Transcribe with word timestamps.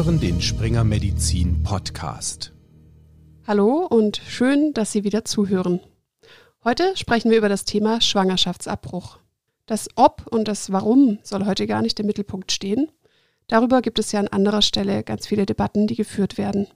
hören 0.00 0.18
den 0.18 0.40
Springer 0.40 0.82
Medizin 0.82 1.62
Podcast. 1.62 2.54
Hallo 3.46 3.86
und 3.86 4.16
schön, 4.26 4.72
dass 4.72 4.92
Sie 4.92 5.04
wieder 5.04 5.26
zuhören. 5.26 5.80
Heute 6.64 6.96
sprechen 6.96 7.30
wir 7.30 7.36
über 7.36 7.50
das 7.50 7.66
Thema 7.66 8.00
Schwangerschaftsabbruch. 8.00 9.18
Das 9.66 9.90
Ob 9.96 10.26
und 10.30 10.48
das 10.48 10.72
Warum 10.72 11.18
soll 11.22 11.44
heute 11.44 11.66
gar 11.66 11.82
nicht 11.82 12.00
im 12.00 12.06
Mittelpunkt 12.06 12.50
stehen. 12.50 12.90
Darüber 13.46 13.82
gibt 13.82 13.98
es 13.98 14.10
ja 14.12 14.20
an 14.20 14.28
anderer 14.28 14.62
Stelle 14.62 15.04
ganz 15.04 15.26
viele 15.26 15.44
Debatten, 15.44 15.86
die 15.86 15.96
geführt 15.96 16.38
werden. 16.38 16.66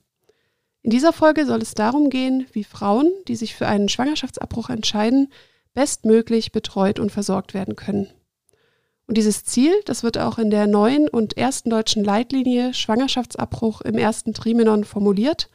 In 0.82 0.90
dieser 0.90 1.14
Folge 1.14 1.46
soll 1.46 1.62
es 1.62 1.72
darum 1.72 2.10
gehen, 2.10 2.46
wie 2.52 2.64
Frauen, 2.64 3.10
die 3.26 3.36
sich 3.36 3.54
für 3.54 3.66
einen 3.66 3.88
Schwangerschaftsabbruch 3.88 4.68
entscheiden, 4.68 5.32
bestmöglich 5.72 6.52
betreut 6.52 6.98
und 6.98 7.10
versorgt 7.10 7.54
werden 7.54 7.74
können. 7.74 8.08
Und 9.06 9.18
dieses 9.18 9.44
Ziel, 9.44 9.72
das 9.84 10.02
wird 10.02 10.16
auch 10.16 10.38
in 10.38 10.50
der 10.50 10.66
neuen 10.66 11.08
und 11.08 11.36
ersten 11.36 11.70
deutschen 11.70 12.04
Leitlinie 12.04 12.72
Schwangerschaftsabbruch 12.72 13.82
im 13.82 13.98
ersten 13.98 14.32
Trimenon 14.32 14.84
formuliert, 14.84 15.50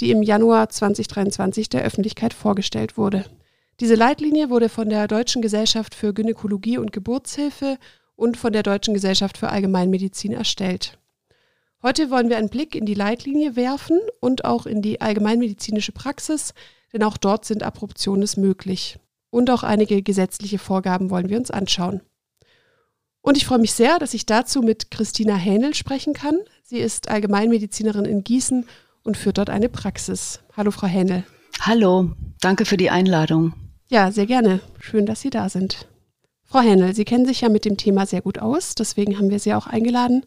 die 0.00 0.10
im 0.10 0.22
Januar 0.22 0.68
2023 0.68 1.68
der 1.68 1.82
Öffentlichkeit 1.82 2.32
vorgestellt 2.32 2.96
wurde. 2.96 3.24
Diese 3.80 3.94
Leitlinie 3.94 4.50
wurde 4.50 4.68
von 4.68 4.88
der 4.88 5.08
Deutschen 5.08 5.42
Gesellschaft 5.42 5.94
für 5.94 6.14
Gynäkologie 6.14 6.78
und 6.78 6.92
Geburtshilfe 6.92 7.78
und 8.14 8.36
von 8.36 8.52
der 8.52 8.62
Deutschen 8.62 8.94
Gesellschaft 8.94 9.36
für 9.36 9.50
Allgemeinmedizin 9.50 10.32
erstellt. 10.32 10.98
Heute 11.82 12.10
wollen 12.10 12.30
wir 12.30 12.38
einen 12.38 12.48
Blick 12.48 12.74
in 12.74 12.86
die 12.86 12.94
Leitlinie 12.94 13.54
werfen 13.54 14.00
und 14.20 14.44
auch 14.44 14.64
in 14.64 14.80
die 14.80 15.00
allgemeinmedizinische 15.00 15.92
Praxis, 15.92 16.54
denn 16.92 17.02
auch 17.02 17.16
dort 17.16 17.44
sind 17.44 17.62
Abruptionen 17.62 18.26
möglich. 18.36 18.98
Und 19.30 19.50
auch 19.50 19.62
einige 19.62 20.02
gesetzliche 20.02 20.58
Vorgaben 20.58 21.10
wollen 21.10 21.28
wir 21.28 21.36
uns 21.36 21.50
anschauen. 21.50 22.00
Und 23.26 23.36
ich 23.36 23.44
freue 23.44 23.58
mich 23.58 23.72
sehr, 23.72 23.98
dass 23.98 24.14
ich 24.14 24.24
dazu 24.24 24.62
mit 24.62 24.92
Christina 24.92 25.34
Hähnel 25.34 25.74
sprechen 25.74 26.14
kann. 26.14 26.38
Sie 26.62 26.78
ist 26.78 27.08
Allgemeinmedizinerin 27.08 28.04
in 28.04 28.22
Gießen 28.22 28.68
und 29.02 29.16
führt 29.16 29.38
dort 29.38 29.50
eine 29.50 29.68
Praxis. 29.68 30.38
Hallo, 30.56 30.70
Frau 30.70 30.86
Hähnel. 30.86 31.24
Hallo, 31.60 32.12
danke 32.40 32.64
für 32.64 32.76
die 32.76 32.88
Einladung. 32.88 33.52
Ja, 33.88 34.12
sehr 34.12 34.26
gerne. 34.26 34.60
Schön, 34.78 35.06
dass 35.06 35.22
Sie 35.22 35.30
da 35.30 35.48
sind. 35.48 35.88
Frau 36.44 36.60
Hähnel, 36.60 36.94
Sie 36.94 37.04
kennen 37.04 37.26
sich 37.26 37.40
ja 37.40 37.48
mit 37.48 37.64
dem 37.64 37.76
Thema 37.76 38.06
sehr 38.06 38.20
gut 38.22 38.38
aus, 38.38 38.76
deswegen 38.76 39.18
haben 39.18 39.30
wir 39.30 39.40
Sie 39.40 39.54
auch 39.54 39.66
eingeladen. 39.66 40.24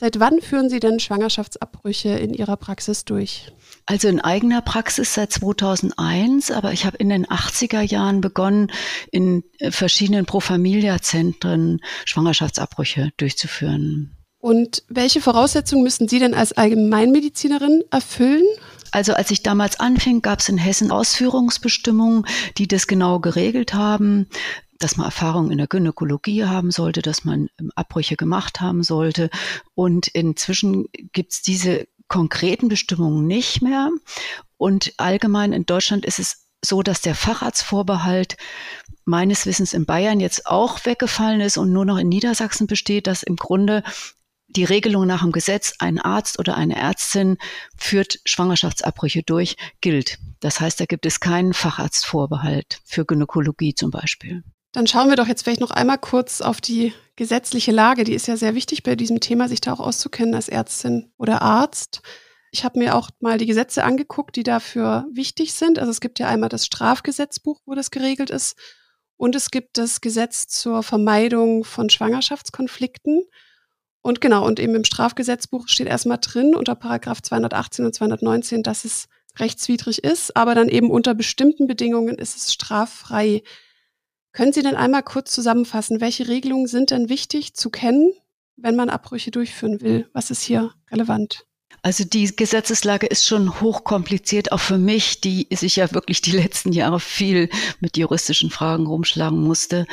Seit 0.00 0.18
wann 0.18 0.40
führen 0.40 0.70
Sie 0.70 0.80
denn 0.80 0.98
Schwangerschaftsabbrüche 0.98 2.08
in 2.08 2.32
Ihrer 2.32 2.56
Praxis 2.56 3.04
durch? 3.04 3.52
Also 3.84 4.08
in 4.08 4.18
eigener 4.18 4.62
Praxis 4.62 5.12
seit 5.12 5.30
2001, 5.30 6.50
aber 6.50 6.72
ich 6.72 6.86
habe 6.86 6.96
in 6.96 7.10
den 7.10 7.26
80er 7.26 7.82
Jahren 7.82 8.22
begonnen, 8.22 8.72
in 9.10 9.44
äh, 9.58 9.70
verschiedenen 9.70 10.24
Pro 10.24 10.40
Familia 10.40 11.02
Zentren 11.02 11.82
Schwangerschaftsabbrüche 12.06 13.10
durchzuführen. 13.18 14.16
Und 14.38 14.84
welche 14.88 15.20
Voraussetzungen 15.20 15.82
müssen 15.82 16.08
Sie 16.08 16.18
denn 16.18 16.32
als 16.32 16.54
Allgemeinmedizinerin 16.54 17.84
erfüllen? 17.90 18.46
Also 18.92 19.12
als 19.12 19.30
ich 19.30 19.42
damals 19.42 19.80
anfing, 19.80 20.22
gab 20.22 20.38
es 20.40 20.48
in 20.48 20.56
Hessen 20.56 20.90
Ausführungsbestimmungen, 20.90 22.24
die 22.56 22.66
das 22.66 22.86
genau 22.86 23.20
geregelt 23.20 23.74
haben 23.74 24.28
dass 24.80 24.96
man 24.96 25.06
Erfahrung 25.06 25.50
in 25.50 25.58
der 25.58 25.68
Gynäkologie 25.68 26.44
haben 26.44 26.72
sollte, 26.72 27.02
dass 27.02 27.24
man 27.24 27.48
ähm, 27.60 27.70
Abbrüche 27.76 28.16
gemacht 28.16 28.60
haben 28.60 28.82
sollte. 28.82 29.30
Und 29.74 30.08
inzwischen 30.08 30.86
gibt's 31.12 31.42
diese 31.42 31.86
konkreten 32.08 32.68
Bestimmungen 32.68 33.26
nicht 33.26 33.62
mehr. 33.62 33.90
Und 34.56 34.92
allgemein 34.96 35.52
in 35.52 35.66
Deutschland 35.66 36.04
ist 36.04 36.18
es 36.18 36.46
so, 36.62 36.82
dass 36.82 37.00
der 37.00 37.14
Facharztvorbehalt 37.14 38.36
meines 39.04 39.46
Wissens 39.46 39.72
in 39.72 39.86
Bayern 39.86 40.20
jetzt 40.20 40.46
auch 40.46 40.84
weggefallen 40.84 41.40
ist 41.40 41.56
und 41.56 41.72
nur 41.72 41.84
noch 41.84 41.98
in 41.98 42.08
Niedersachsen 42.08 42.66
besteht, 42.66 43.06
dass 43.06 43.22
im 43.22 43.36
Grunde 43.36 43.82
die 44.48 44.64
Regelung 44.64 45.06
nach 45.06 45.22
dem 45.22 45.32
Gesetz, 45.32 45.74
ein 45.78 46.00
Arzt 46.00 46.38
oder 46.38 46.56
eine 46.56 46.76
Ärztin 46.76 47.38
führt 47.76 48.18
Schwangerschaftsabbrüche 48.24 49.22
durch, 49.22 49.56
gilt. 49.80 50.18
Das 50.40 50.60
heißt, 50.60 50.80
da 50.80 50.86
gibt 50.86 51.06
es 51.06 51.20
keinen 51.20 51.54
Facharztvorbehalt 51.54 52.80
für 52.84 53.04
Gynäkologie 53.04 53.74
zum 53.74 53.90
Beispiel. 53.90 54.42
Dann 54.72 54.86
schauen 54.86 55.08
wir 55.08 55.16
doch 55.16 55.26
jetzt 55.26 55.42
vielleicht 55.42 55.60
noch 55.60 55.72
einmal 55.72 55.98
kurz 55.98 56.40
auf 56.40 56.60
die 56.60 56.92
gesetzliche 57.16 57.72
Lage. 57.72 58.04
Die 58.04 58.14
ist 58.14 58.28
ja 58.28 58.36
sehr 58.36 58.54
wichtig 58.54 58.82
bei 58.82 58.94
diesem 58.94 59.20
Thema, 59.20 59.48
sich 59.48 59.60
da 59.60 59.72
auch 59.72 59.80
auszukennen 59.80 60.34
als 60.34 60.48
Ärztin 60.48 61.12
oder 61.18 61.42
Arzt. 61.42 62.02
Ich 62.52 62.64
habe 62.64 62.78
mir 62.78 62.94
auch 62.94 63.10
mal 63.20 63.38
die 63.38 63.46
Gesetze 63.46 63.84
angeguckt, 63.84 64.36
die 64.36 64.42
dafür 64.42 65.06
wichtig 65.12 65.54
sind. 65.54 65.78
Also 65.78 65.90
es 65.90 66.00
gibt 66.00 66.18
ja 66.18 66.28
einmal 66.28 66.48
das 66.48 66.66
Strafgesetzbuch, 66.66 67.60
wo 67.66 67.74
das 67.74 67.90
geregelt 67.90 68.30
ist. 68.30 68.56
Und 69.16 69.36
es 69.36 69.50
gibt 69.50 69.76
das 69.76 70.00
Gesetz 70.00 70.46
zur 70.48 70.82
Vermeidung 70.82 71.64
von 71.64 71.90
Schwangerschaftskonflikten. 71.90 73.24
Und 74.02 74.20
genau, 74.20 74.46
und 74.46 74.58
eben 74.58 74.74
im 74.74 74.84
Strafgesetzbuch 74.84 75.68
steht 75.68 75.88
erstmal 75.88 76.18
drin 76.18 76.54
unter 76.54 76.74
Paragraph 76.74 77.20
218 77.22 77.84
und 77.84 77.94
219, 77.94 78.62
dass 78.62 78.84
es 78.84 79.08
rechtswidrig 79.38 80.02
ist, 80.02 80.36
aber 80.36 80.54
dann 80.54 80.68
eben 80.68 80.90
unter 80.90 81.14
bestimmten 81.14 81.66
Bedingungen 81.66 82.16
ist 82.16 82.36
es 82.36 82.52
straffrei. 82.52 83.42
Können 84.32 84.52
Sie 84.52 84.62
denn 84.62 84.76
einmal 84.76 85.02
kurz 85.02 85.32
zusammenfassen, 85.32 86.00
welche 86.00 86.28
Regelungen 86.28 86.66
sind 86.66 86.90
denn 86.90 87.08
wichtig 87.08 87.54
zu 87.54 87.70
kennen, 87.70 88.12
wenn 88.56 88.76
man 88.76 88.90
Abbrüche 88.90 89.30
durchführen 89.30 89.80
will? 89.80 90.08
Was 90.12 90.30
ist 90.30 90.42
hier 90.42 90.72
relevant? 90.90 91.46
Also 91.82 92.04
die 92.04 92.34
Gesetzeslage 92.36 93.06
ist 93.06 93.26
schon 93.26 93.60
hochkompliziert, 93.60 94.52
auch 94.52 94.60
für 94.60 94.78
mich, 94.78 95.20
die 95.20 95.48
sich 95.50 95.76
ja 95.76 95.92
wirklich 95.92 96.20
die 96.20 96.32
letzten 96.32 96.72
Jahre 96.72 97.00
viel 97.00 97.48
mit 97.80 97.96
juristischen 97.96 98.50
Fragen 98.50 98.86
rumschlagen 98.86 99.40
musste. 99.40 99.86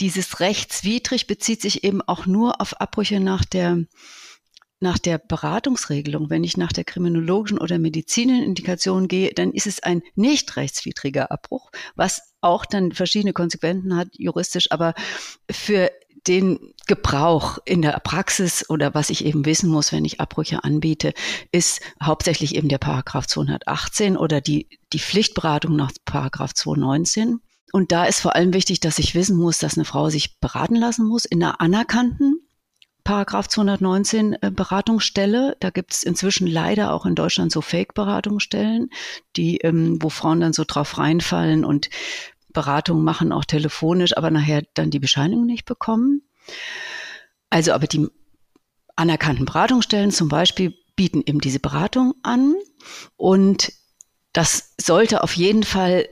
Dieses 0.00 0.40
rechtswidrig 0.40 1.26
bezieht 1.26 1.62
sich 1.62 1.84
eben 1.84 2.02
auch 2.02 2.26
nur 2.26 2.60
auf 2.60 2.80
Abbrüche 2.80 3.20
nach 3.20 3.44
der 3.44 3.84
nach 4.80 4.98
der 4.98 5.18
Beratungsregelung, 5.18 6.28
wenn 6.28 6.44
ich 6.44 6.56
nach 6.56 6.72
der 6.72 6.84
kriminologischen 6.84 7.58
oder 7.58 7.78
medizinischen 7.78 8.44
Indikation 8.44 9.08
gehe, 9.08 9.32
dann 9.34 9.52
ist 9.52 9.66
es 9.66 9.82
ein 9.82 10.02
nicht 10.14 10.56
rechtswidriger 10.56 11.30
Abbruch, 11.30 11.70
was 11.94 12.34
auch 12.40 12.66
dann 12.66 12.92
verschiedene 12.92 13.32
Konsequenzen 13.32 13.96
hat 13.96 14.08
juristisch, 14.12 14.70
aber 14.70 14.94
für 15.50 15.90
den 16.26 16.74
Gebrauch 16.86 17.58
in 17.64 17.82
der 17.82 18.00
Praxis 18.00 18.68
oder 18.68 18.94
was 18.94 19.10
ich 19.10 19.24
eben 19.24 19.44
wissen 19.44 19.70
muss, 19.70 19.92
wenn 19.92 20.04
ich 20.04 20.20
Abbrüche 20.20 20.64
anbiete, 20.64 21.12
ist 21.52 21.80
hauptsächlich 22.02 22.56
eben 22.56 22.68
der 22.68 22.78
Paragraph 22.78 23.26
218 23.26 24.16
oder 24.16 24.40
die, 24.40 24.68
die 24.92 24.98
Pflichtberatung 24.98 25.76
nach 25.76 25.92
Paragraph 26.04 26.54
219. 26.54 27.40
Und 27.72 27.92
da 27.92 28.04
ist 28.04 28.20
vor 28.20 28.34
allem 28.34 28.54
wichtig, 28.54 28.80
dass 28.80 28.98
ich 28.98 29.14
wissen 29.14 29.36
muss, 29.36 29.58
dass 29.58 29.76
eine 29.76 29.84
Frau 29.84 30.08
sich 30.08 30.38
beraten 30.40 30.76
lassen 30.76 31.06
muss 31.06 31.24
in 31.24 31.42
einer 31.42 31.60
anerkannten 31.60 32.35
Paragraph 33.06 33.46
219 33.46 34.36
äh, 34.42 34.50
Beratungsstelle. 34.50 35.56
Da 35.60 35.70
gibt 35.70 35.92
es 35.92 36.02
inzwischen 36.02 36.48
leider 36.48 36.92
auch 36.92 37.06
in 37.06 37.14
Deutschland 37.14 37.52
so 37.52 37.60
Fake-Beratungsstellen, 37.60 38.90
die, 39.36 39.58
ähm, 39.58 40.02
wo 40.02 40.08
Frauen 40.08 40.40
dann 40.40 40.52
so 40.52 40.64
drauf 40.66 40.98
reinfallen 40.98 41.64
und 41.64 41.88
Beratungen 42.52 43.04
machen, 43.04 43.30
auch 43.30 43.44
telefonisch, 43.44 44.16
aber 44.16 44.32
nachher 44.32 44.64
dann 44.74 44.90
die 44.90 44.98
Bescheinigung 44.98 45.46
nicht 45.46 45.66
bekommen. 45.66 46.22
Also 47.48 47.74
aber 47.74 47.86
die 47.86 48.08
anerkannten 48.96 49.44
Beratungsstellen 49.44 50.10
zum 50.10 50.28
Beispiel 50.28 50.74
bieten 50.96 51.22
eben 51.24 51.40
diese 51.40 51.60
Beratung 51.60 52.14
an 52.24 52.56
und 53.16 53.72
das 54.32 54.74
sollte 54.80 55.22
auf 55.22 55.36
jeden 55.36 55.62
Fall 55.62 56.08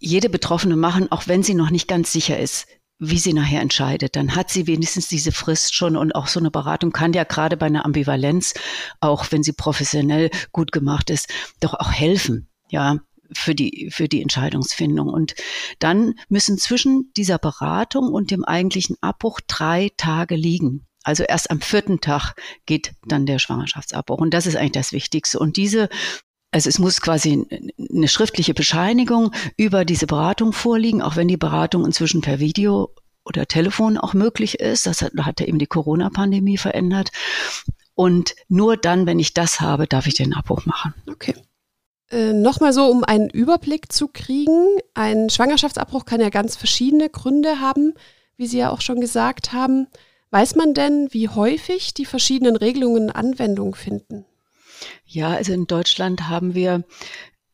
jede 0.00 0.28
Betroffene 0.28 0.74
machen, 0.74 1.12
auch 1.12 1.28
wenn 1.28 1.44
sie 1.44 1.54
noch 1.54 1.70
nicht 1.70 1.86
ganz 1.86 2.12
sicher 2.12 2.36
ist, 2.40 2.66
wie 3.02 3.18
sie 3.18 3.32
nachher 3.32 3.60
entscheidet. 3.60 4.14
Dann 4.14 4.36
hat 4.36 4.48
sie 4.48 4.68
wenigstens 4.68 5.08
diese 5.08 5.32
Frist 5.32 5.74
schon 5.74 5.96
und 5.96 6.14
auch 6.14 6.28
so 6.28 6.38
eine 6.38 6.52
Beratung 6.52 6.92
kann 6.92 7.12
ja 7.12 7.24
gerade 7.24 7.56
bei 7.56 7.66
einer 7.66 7.84
Ambivalenz, 7.84 8.54
auch 9.00 9.26
wenn 9.30 9.42
sie 9.42 9.52
professionell 9.52 10.30
gut 10.52 10.70
gemacht 10.70 11.10
ist, 11.10 11.28
doch 11.60 11.74
auch 11.74 11.90
helfen. 11.90 12.48
Ja, 12.70 12.98
für 13.34 13.54
die, 13.54 13.90
für 13.90 14.08
die 14.08 14.22
Entscheidungsfindung. 14.22 15.08
Und 15.08 15.34
dann 15.78 16.14
müssen 16.28 16.58
zwischen 16.58 17.10
dieser 17.16 17.38
Beratung 17.38 18.12
und 18.12 18.30
dem 18.30 18.44
eigentlichen 18.44 18.96
Abbruch 19.00 19.40
drei 19.46 19.90
Tage 19.96 20.36
liegen. 20.36 20.86
Also 21.02 21.24
erst 21.24 21.50
am 21.50 21.60
vierten 21.60 22.00
Tag 22.00 22.34
geht 22.66 22.92
dann 23.06 23.26
der 23.26 23.40
Schwangerschaftsabbruch. 23.40 24.18
Und 24.18 24.32
das 24.32 24.46
ist 24.46 24.56
eigentlich 24.56 24.72
das 24.72 24.92
Wichtigste. 24.92 25.38
Und 25.38 25.56
diese 25.56 25.88
also 26.52 26.68
es 26.68 26.78
muss 26.78 27.00
quasi 27.00 27.46
eine 27.78 28.08
schriftliche 28.08 28.54
Bescheinigung 28.54 29.32
über 29.56 29.84
diese 29.84 30.06
Beratung 30.06 30.52
vorliegen, 30.52 31.02
auch 31.02 31.16
wenn 31.16 31.28
die 31.28 31.38
Beratung 31.38 31.86
inzwischen 31.86 32.20
per 32.20 32.38
Video 32.38 32.94
oder 33.24 33.46
Telefon 33.46 33.96
auch 33.96 34.12
möglich 34.12 34.60
ist. 34.60 34.86
Das 34.86 35.00
hat, 35.00 35.12
hat 35.22 35.40
ja 35.40 35.46
eben 35.46 35.58
die 35.58 35.66
Corona-Pandemie 35.66 36.58
verändert. 36.58 37.10
Und 37.94 38.34
nur 38.48 38.76
dann, 38.76 39.06
wenn 39.06 39.18
ich 39.18 39.32
das 39.32 39.60
habe, 39.60 39.86
darf 39.86 40.06
ich 40.06 40.14
den 40.14 40.34
Abbruch 40.34 40.66
machen. 40.66 40.94
Okay. 41.10 41.34
Äh, 42.10 42.34
Nochmal 42.34 42.74
so, 42.74 42.86
um 42.86 43.02
einen 43.02 43.30
Überblick 43.30 43.90
zu 43.90 44.08
kriegen. 44.08 44.78
Ein 44.94 45.30
Schwangerschaftsabbruch 45.30 46.04
kann 46.04 46.20
ja 46.20 46.28
ganz 46.28 46.56
verschiedene 46.56 47.08
Gründe 47.08 47.60
haben, 47.60 47.94
wie 48.36 48.46
Sie 48.46 48.58
ja 48.58 48.70
auch 48.70 48.82
schon 48.82 49.00
gesagt 49.00 49.52
haben. 49.52 49.86
Weiß 50.30 50.54
man 50.56 50.74
denn, 50.74 51.08
wie 51.12 51.28
häufig 51.28 51.94
die 51.94 52.06
verschiedenen 52.06 52.56
Regelungen 52.56 53.10
Anwendung 53.10 53.74
finden? 53.74 54.26
Ja, 55.12 55.30
also 55.30 55.52
in 55.52 55.66
Deutschland 55.66 56.28
haben 56.28 56.54
wir 56.54 56.84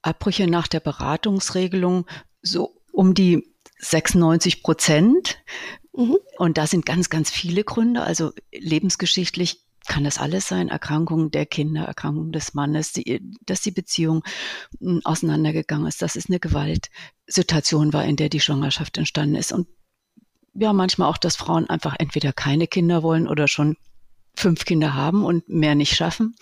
Abbrüche 0.02 0.46
nach 0.46 0.68
der 0.68 0.80
Beratungsregelung 0.80 2.06
so 2.40 2.80
um 2.92 3.14
die 3.14 3.52
96 3.80 4.62
Prozent. 4.62 5.38
Mhm. 5.92 6.18
Und 6.36 6.56
da 6.56 6.68
sind 6.68 6.86
ganz, 6.86 7.10
ganz 7.10 7.30
viele 7.30 7.64
Gründe. 7.64 8.02
Also 8.02 8.32
lebensgeschichtlich 8.52 9.64
kann 9.88 10.04
das 10.04 10.18
alles 10.18 10.46
sein, 10.46 10.68
Erkrankungen 10.68 11.32
der 11.32 11.46
Kinder, 11.46 11.84
Erkrankungen 11.84 12.30
des 12.30 12.54
Mannes, 12.54 12.92
die, 12.92 13.22
dass 13.44 13.62
die 13.62 13.70
Beziehung 13.72 14.22
hm, 14.80 15.00
auseinandergegangen 15.02 15.88
ist, 15.88 16.02
dass 16.02 16.14
es 16.14 16.28
eine 16.28 16.38
Gewaltsituation 16.38 17.92
war, 17.92 18.04
in 18.04 18.16
der 18.16 18.28
die 18.28 18.40
Schwangerschaft 18.40 18.98
entstanden 18.98 19.34
ist. 19.34 19.52
Und 19.52 19.66
ja, 20.54 20.72
manchmal 20.72 21.08
auch, 21.08 21.18
dass 21.18 21.36
Frauen 21.36 21.68
einfach 21.68 21.96
entweder 21.98 22.32
keine 22.32 22.68
Kinder 22.68 23.02
wollen 23.02 23.26
oder 23.26 23.48
schon 23.48 23.76
fünf 24.36 24.64
Kinder 24.64 24.94
haben 24.94 25.24
und 25.24 25.48
mehr 25.48 25.74
nicht 25.74 25.96
schaffen. 25.96 26.36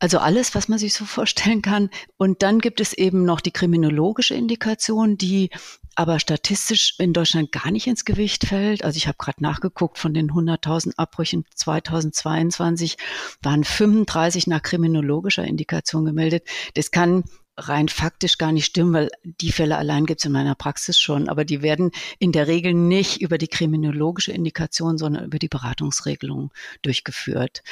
Also 0.00 0.18
alles, 0.18 0.54
was 0.54 0.68
man 0.68 0.78
sich 0.78 0.94
so 0.94 1.04
vorstellen 1.06 1.62
kann. 1.62 1.90
Und 2.16 2.42
dann 2.42 2.60
gibt 2.60 2.80
es 2.80 2.92
eben 2.92 3.24
noch 3.24 3.40
die 3.40 3.50
kriminologische 3.50 4.34
Indikation, 4.34 5.18
die 5.18 5.50
aber 5.94 6.20
statistisch 6.20 6.94
in 6.98 7.12
Deutschland 7.12 7.50
gar 7.50 7.72
nicht 7.72 7.88
ins 7.88 8.04
Gewicht 8.04 8.46
fällt. 8.46 8.84
Also 8.84 8.96
ich 8.96 9.08
habe 9.08 9.18
gerade 9.18 9.42
nachgeguckt, 9.42 9.98
von 9.98 10.14
den 10.14 10.30
100.000 10.30 10.92
Abbrüchen 10.96 11.44
2022 11.56 12.96
waren 13.42 13.64
35 13.64 14.46
nach 14.46 14.62
kriminologischer 14.62 15.44
Indikation 15.44 16.04
gemeldet. 16.04 16.46
Das 16.74 16.92
kann 16.92 17.24
rein 17.56 17.88
faktisch 17.88 18.38
gar 18.38 18.52
nicht 18.52 18.66
stimmen, 18.66 18.92
weil 18.92 19.10
die 19.24 19.50
Fälle 19.50 19.76
allein 19.76 20.06
gibt 20.06 20.20
es 20.20 20.24
in 20.24 20.30
meiner 20.30 20.54
Praxis 20.54 20.98
schon, 20.98 21.28
aber 21.28 21.44
die 21.44 21.62
werden 21.62 21.90
in 22.20 22.30
der 22.30 22.46
Regel 22.46 22.72
nicht 22.72 23.20
über 23.20 23.36
die 23.36 23.48
kriminologische 23.48 24.30
Indikation, 24.30 24.98
sondern 24.98 25.24
über 25.24 25.40
die 25.40 25.48
Beratungsregelung 25.48 26.52
durchgeführt. 26.82 27.64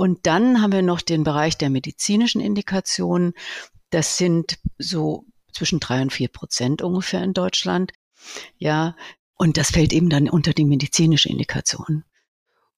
Und 0.00 0.20
dann 0.22 0.62
haben 0.62 0.72
wir 0.72 0.80
noch 0.80 1.02
den 1.02 1.24
Bereich 1.24 1.58
der 1.58 1.68
medizinischen 1.68 2.40
Indikationen. 2.40 3.34
Das 3.90 4.16
sind 4.16 4.56
so 4.78 5.26
zwischen 5.52 5.78
drei 5.78 6.00
und 6.00 6.10
vier 6.10 6.28
Prozent 6.28 6.80
ungefähr 6.80 7.22
in 7.22 7.34
Deutschland. 7.34 7.92
Ja, 8.56 8.96
und 9.34 9.58
das 9.58 9.72
fällt 9.72 9.92
eben 9.92 10.08
dann 10.08 10.30
unter 10.30 10.54
die 10.54 10.64
medizinische 10.64 11.28
Indikation. 11.28 12.04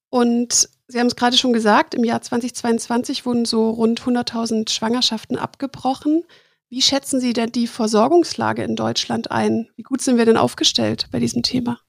Und 0.09 0.67
Sie 0.87 0.99
haben 0.99 1.07
es 1.07 1.15
gerade 1.15 1.37
schon 1.37 1.53
gesagt, 1.53 1.95
im 1.95 2.03
Jahr 2.03 2.21
2022 2.21 3.25
wurden 3.25 3.45
so 3.45 3.69
rund 3.69 4.01
100.000 4.01 4.69
Schwangerschaften 4.69 5.37
abgebrochen. 5.37 6.25
Wie 6.67 6.81
schätzen 6.81 7.21
Sie 7.21 7.31
denn 7.31 7.53
die 7.53 7.67
Versorgungslage 7.67 8.65
in 8.65 8.75
Deutschland 8.75 9.31
ein? 9.31 9.69
Wie 9.77 9.83
gut 9.83 10.01
sind 10.01 10.17
wir 10.17 10.25
denn 10.25 10.35
aufgestellt 10.35 11.07
bei 11.09 11.19
diesem 11.19 11.41
Thema? 11.41 11.79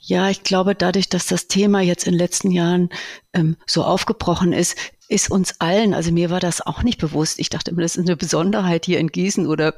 Ja, 0.00 0.30
ich 0.30 0.42
glaube, 0.42 0.74
dadurch, 0.74 1.08
dass 1.08 1.26
das 1.26 1.48
Thema 1.48 1.80
jetzt 1.80 2.06
in 2.06 2.12
den 2.12 2.18
letzten 2.18 2.50
Jahren 2.50 2.88
ähm, 3.32 3.56
so 3.66 3.84
aufgebrochen 3.84 4.52
ist, 4.52 4.76
ist 5.08 5.30
uns 5.30 5.60
allen, 5.60 5.94
also 5.94 6.12
mir 6.12 6.30
war 6.30 6.40
das 6.40 6.60
auch 6.60 6.82
nicht 6.82 6.98
bewusst. 6.98 7.38
Ich 7.38 7.48
dachte 7.48 7.70
immer, 7.70 7.82
das 7.82 7.96
ist 7.96 8.06
eine 8.06 8.16
Besonderheit 8.16 8.86
hier 8.86 8.98
in 8.98 9.08
Gießen 9.08 9.46
oder 9.46 9.74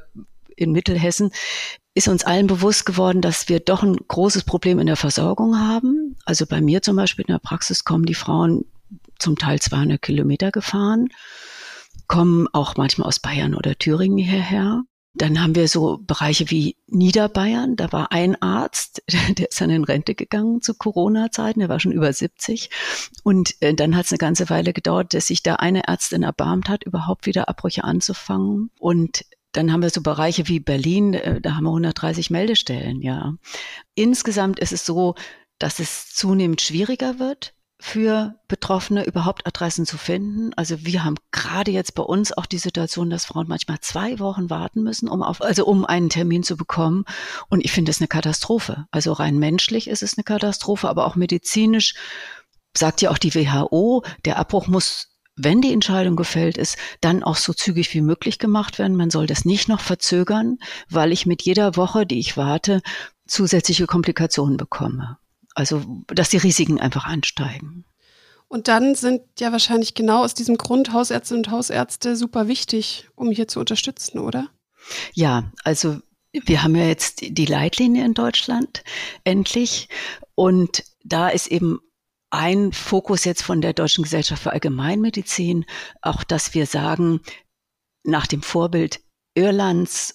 in 0.57 0.73
Mittelhessen, 0.73 1.31
ist 1.95 2.09
uns 2.09 2.25
allen 2.25 2.47
bewusst 2.47 2.87
geworden, 2.87 3.21
dass 3.21 3.49
wir 3.49 3.61
doch 3.61 3.83
ein 3.83 3.97
großes 3.97 4.45
Problem 4.45 4.79
in 4.79 4.87
der 4.87 4.97
Versorgung 4.97 5.59
haben. 5.59 6.17
Also 6.25 6.47
bei 6.47 6.61
mir 6.61 6.83
zum 6.83 6.97
Beispiel 6.97 7.25
in 7.27 7.33
der 7.33 7.41
Praxis 7.41 7.85
kommen 7.85 8.07
die 8.07 8.15
Frauen 8.15 8.65
zum 9.19 9.37
Teil 9.37 9.61
200 9.61 10.01
Kilometer 10.01 10.51
gefahren, 10.51 11.09
kommen 12.07 12.49
auch 12.53 12.77
manchmal 12.77 13.09
aus 13.09 13.21
Bayern 13.21 13.55
oder 13.55 13.77
Thüringen 13.77 14.19
hierher. 14.19 14.83
Dann 15.21 15.43
haben 15.43 15.55
wir 15.55 15.69
so 15.69 15.99
Bereiche 15.99 16.51
wie 16.51 16.77
Niederbayern. 16.87 17.77
Da 17.77 17.93
war 17.93 18.11
ein 18.11 18.41
Arzt, 18.41 19.03
der 19.37 19.51
ist 19.51 19.61
dann 19.61 19.69
in 19.69 19.85
Rente 19.85 20.15
gegangen 20.15 20.63
zu 20.63 20.73
Corona-Zeiten. 20.73 21.61
Der 21.61 21.69
war 21.69 21.79
schon 21.79 21.93
über 21.93 22.11
70. 22.11 22.71
Und 23.23 23.55
äh, 23.61 23.75
dann 23.75 23.97
hat 23.97 24.07
es 24.07 24.13
eine 24.13 24.19
ganze 24.19 24.49
Weile 24.49 24.73
gedauert, 24.73 25.13
dass 25.13 25.27
sich 25.27 25.43
da 25.43 25.57
eine 25.57 25.87
Ärztin 25.87 26.23
erbarmt 26.23 26.71
hat, 26.71 26.85
überhaupt 26.85 27.27
wieder 27.27 27.51
Abbrüche 27.51 27.85
anzufangen. 27.85 28.71
Und 28.79 29.27
dann 29.53 29.71
haben 29.71 29.83
wir 29.83 29.91
so 29.91 30.01
Bereiche 30.01 30.49
wie 30.49 30.59
Berlin, 30.59 31.13
äh, 31.13 31.39
da 31.39 31.55
haben 31.55 31.65
wir 31.65 31.71
130 31.71 32.31
Meldestellen, 32.31 33.03
ja. 33.03 33.35
Insgesamt 33.95 34.59
ist 34.59 34.73
es 34.73 34.87
so, 34.87 35.17
dass 35.59 35.81
es 35.81 36.15
zunehmend 36.15 36.63
schwieriger 36.63 37.19
wird, 37.19 37.53
für 37.81 38.35
Betroffene 38.47 39.05
überhaupt 39.07 39.47
Adressen 39.47 39.87
zu 39.87 39.97
finden. 39.97 40.53
Also 40.55 40.85
wir 40.85 41.03
haben 41.03 41.17
gerade 41.33 41.71
jetzt 41.71 41.95
bei 41.95 42.03
uns 42.03 42.37
auch 42.37 42.47
die 42.47 42.59
Situation, 42.59 43.11
dass 43.11 43.25
Frauen 43.25 43.49
manchmal 43.49 43.81
zwei 43.81 44.19
Wochen 44.19 44.51
warten 44.51 44.83
müssen, 44.83 45.09
um 45.09 45.23
auf, 45.23 45.41
also 45.43 45.65
um 45.65 45.85
einen 45.87 46.11
Termin 46.11 46.43
zu 46.43 46.57
bekommen. 46.57 47.05
Und 47.49 47.65
ich 47.65 47.73
finde 47.73 47.91
das 47.91 48.01
eine 48.01 48.09
Katastrophe. 48.09 48.87
Also 48.91 49.13
rein 49.13 49.39
menschlich 49.39 49.89
ist 49.89 50.03
es 50.03 50.17
eine 50.17 50.25
Katastrophe, 50.25 50.89
aber 50.89 51.07
auch 51.07 51.17
medizinisch 51.17 51.95
sagt 52.77 53.01
ja 53.01 53.11
auch 53.11 53.19
die 53.19 53.35
WHO, 53.35 54.05
der 54.25 54.39
Abbruch 54.39 54.67
muss 54.69 55.09
wenn 55.43 55.63
die 55.63 55.73
Entscheidung 55.73 56.17
gefällt 56.17 56.59
ist, 56.59 56.77
dann 57.01 57.23
auch 57.23 57.37
so 57.37 57.55
zügig 57.55 57.95
wie 57.95 58.03
möglich 58.03 58.39
gemacht 58.39 58.79
werden. 58.79 58.95
Man 58.95 59.09
soll 59.09 59.27
das 59.27 59.47
nicht 59.47 59.69
noch 59.69 59.81
verzögern, 59.81 60.59
weil 60.91 61.13
ich 61.13 61.25
mit 61.25 61.41
jeder 61.43 61.77
Woche, 61.77 62.05
die 62.05 62.19
ich 62.19 62.37
warte, 62.37 62.83
zusätzliche 63.27 63.87
Komplikationen 63.87 64.59
bekomme. 64.59 65.17
Also, 65.55 65.83
dass 66.07 66.31
die 66.31 66.37
Risiken 66.37 66.81
einfach 66.81 67.07
ansteigen. 67.07 67.85
Und 68.49 68.67
dann 68.67 68.95
sind 68.95 69.23
ja 69.39 69.53
wahrscheinlich 69.53 69.95
genau 69.95 70.25
aus 70.25 70.35
diesem 70.35 70.57
Grund 70.57 70.93
Hausärzte 70.93 71.37
und 71.37 71.51
Hausärzte 71.51 72.17
super 72.17 72.49
wichtig, 72.49 73.09
um 73.15 73.31
hier 73.31 73.47
zu 73.47 73.61
unterstützen, 73.61 74.19
oder? 74.19 74.49
Ja, 75.13 75.53
also 75.63 75.99
wir 76.33 76.63
haben 76.63 76.75
ja 76.75 76.85
jetzt 76.85 77.21
die 77.23 77.47
Leitlinie 77.47 78.05
in 78.05 78.15
Deutschland 78.15 78.83
endlich. 79.25 79.89
Und 80.35 80.85
da 81.05 81.29
ist 81.29 81.47
eben 81.47 81.81
ein 82.31 82.73
Fokus 82.73 83.25
jetzt 83.25 83.43
von 83.43 83.61
der 83.61 83.73
Deutschen 83.73 84.05
Gesellschaft 84.05 84.43
für 84.43 84.53
Allgemeinmedizin, 84.53 85.65
auch 86.03 86.25
dass 86.25 86.55
wir 86.55 86.67
sagen, 86.67 87.21
nach 88.05 88.27
dem 88.27 88.43
Vorbild 88.43 89.01
Irlands 89.35 90.15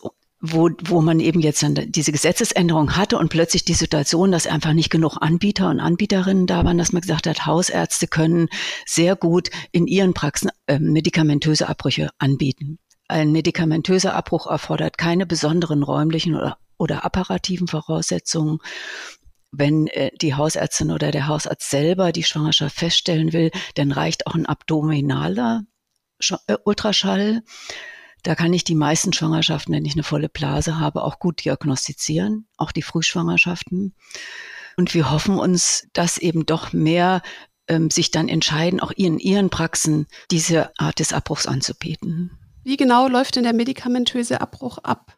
wo, 0.51 0.69
wo 0.83 1.01
man 1.01 1.19
eben 1.19 1.39
jetzt 1.39 1.63
dann 1.63 1.75
diese 1.75 2.11
Gesetzesänderung 2.11 2.95
hatte 2.95 3.17
und 3.17 3.29
plötzlich 3.29 3.65
die 3.65 3.73
Situation, 3.73 4.31
dass 4.31 4.47
einfach 4.47 4.73
nicht 4.73 4.89
genug 4.89 5.17
Anbieter 5.19 5.69
und 5.69 5.79
Anbieterinnen 5.79 6.47
da 6.47 6.63
waren, 6.63 6.77
dass 6.77 6.91
man 6.91 7.01
gesagt 7.01 7.27
hat, 7.27 7.45
Hausärzte 7.45 8.07
können 8.07 8.49
sehr 8.85 9.15
gut 9.15 9.49
in 9.71 9.87
ihren 9.87 10.13
Praxen 10.13 10.49
äh, 10.67 10.79
medikamentöse 10.79 11.67
Abbrüche 11.67 12.09
anbieten. 12.17 12.79
Ein 13.07 13.31
medikamentöser 13.31 14.15
Abbruch 14.15 14.47
erfordert 14.47 14.97
keine 14.97 15.25
besonderen 15.25 15.83
räumlichen 15.83 16.35
oder, 16.35 16.57
oder 16.77 17.05
apparativen 17.05 17.67
Voraussetzungen. 17.67 18.59
Wenn 19.51 19.87
äh, 19.87 20.11
die 20.21 20.33
Hausärztin 20.33 20.91
oder 20.91 21.11
der 21.11 21.27
Hausarzt 21.27 21.69
selber 21.69 22.11
die 22.11 22.23
Schwangerschaft 22.23 22.75
feststellen 22.75 23.31
will, 23.31 23.51
dann 23.75 23.91
reicht 23.91 24.27
auch 24.27 24.35
ein 24.35 24.45
abdominaler 24.45 25.63
äh, 26.47 26.57
Ultraschall. 26.63 27.43
Da 28.25 28.33
kann 28.33 28.53
ich 28.53 28.63
die 28.63 28.73
meisten 28.73 29.13
Schwangerschaften, 29.13 29.75
wenn 29.75 29.85
ich 29.85 29.93
eine 29.93 30.01
volle 30.01 30.29
Blase 30.29 30.79
habe, 30.79 31.03
auch 31.03 31.19
gut 31.19 31.45
diagnostizieren, 31.45 32.47
auch 32.57 32.71
die 32.71 32.81
Frühschwangerschaften. 32.81 33.93
Und 34.77 34.95
wir 34.95 35.11
hoffen 35.11 35.37
uns, 35.37 35.87
dass 35.93 36.17
eben 36.17 36.47
doch 36.47 36.73
mehr 36.73 37.21
ähm, 37.67 37.91
sich 37.91 38.09
dann 38.09 38.27
entscheiden, 38.27 38.79
auch 38.79 38.89
in 38.89 39.19
ihren 39.19 39.51
Praxen 39.51 40.07
diese 40.31 40.71
Art 40.79 40.97
des 40.99 41.13
Abbruchs 41.13 41.45
anzubieten. 41.45 42.31
Wie 42.63 42.77
genau 42.77 43.07
läuft 43.07 43.35
denn 43.35 43.43
der 43.43 43.53
medikamentöse 43.53 44.41
Abbruch 44.41 44.79
ab? 44.79 45.15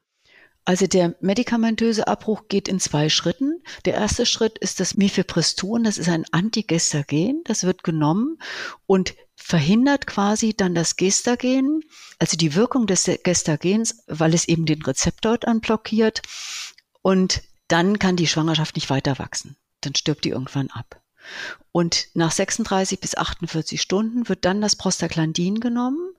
Also 0.65 0.85
der 0.85 1.15
medikamentöse 1.21 2.09
Abbruch 2.09 2.49
geht 2.49 2.67
in 2.67 2.81
zwei 2.81 3.07
Schritten. 3.07 3.63
Der 3.85 3.93
erste 3.93 4.25
Schritt 4.25 4.57
ist 4.57 4.81
das 4.81 4.97
Mifepriston, 4.97 5.85
das 5.85 5.97
ist 5.97 6.09
ein 6.09 6.25
Antigestagen, 6.33 7.41
das 7.45 7.63
wird 7.63 7.85
genommen 7.85 8.37
und 8.85 9.15
verhindert 9.37 10.07
quasi 10.07 10.53
dann 10.55 10.75
das 10.75 10.97
Gestagen, 10.97 11.83
also 12.19 12.35
die 12.35 12.55
Wirkung 12.55 12.87
des 12.87 13.09
Gestagens, 13.23 14.03
weil 14.07 14.33
es 14.33 14.47
eben 14.47 14.65
den 14.65 14.81
Rezeptor 14.81 15.37
dann 15.37 15.61
blockiert 15.61 16.21
und 17.01 17.43
dann 17.69 17.99
kann 17.99 18.15
die 18.15 18.27
Schwangerschaft 18.27 18.75
nicht 18.75 18.89
weiter 18.89 19.19
wachsen. 19.19 19.55
Dann 19.81 19.95
stirbt 19.95 20.25
die 20.25 20.29
irgendwann 20.29 20.69
ab. 20.71 21.01
Und 21.71 22.07
nach 22.13 22.31
36 22.31 22.99
bis 22.99 23.15
48 23.15 23.81
Stunden 23.81 24.27
wird 24.27 24.43
dann 24.43 24.61
das 24.61 24.75
Prostaglandin 24.75 25.59
genommen, 25.59 26.13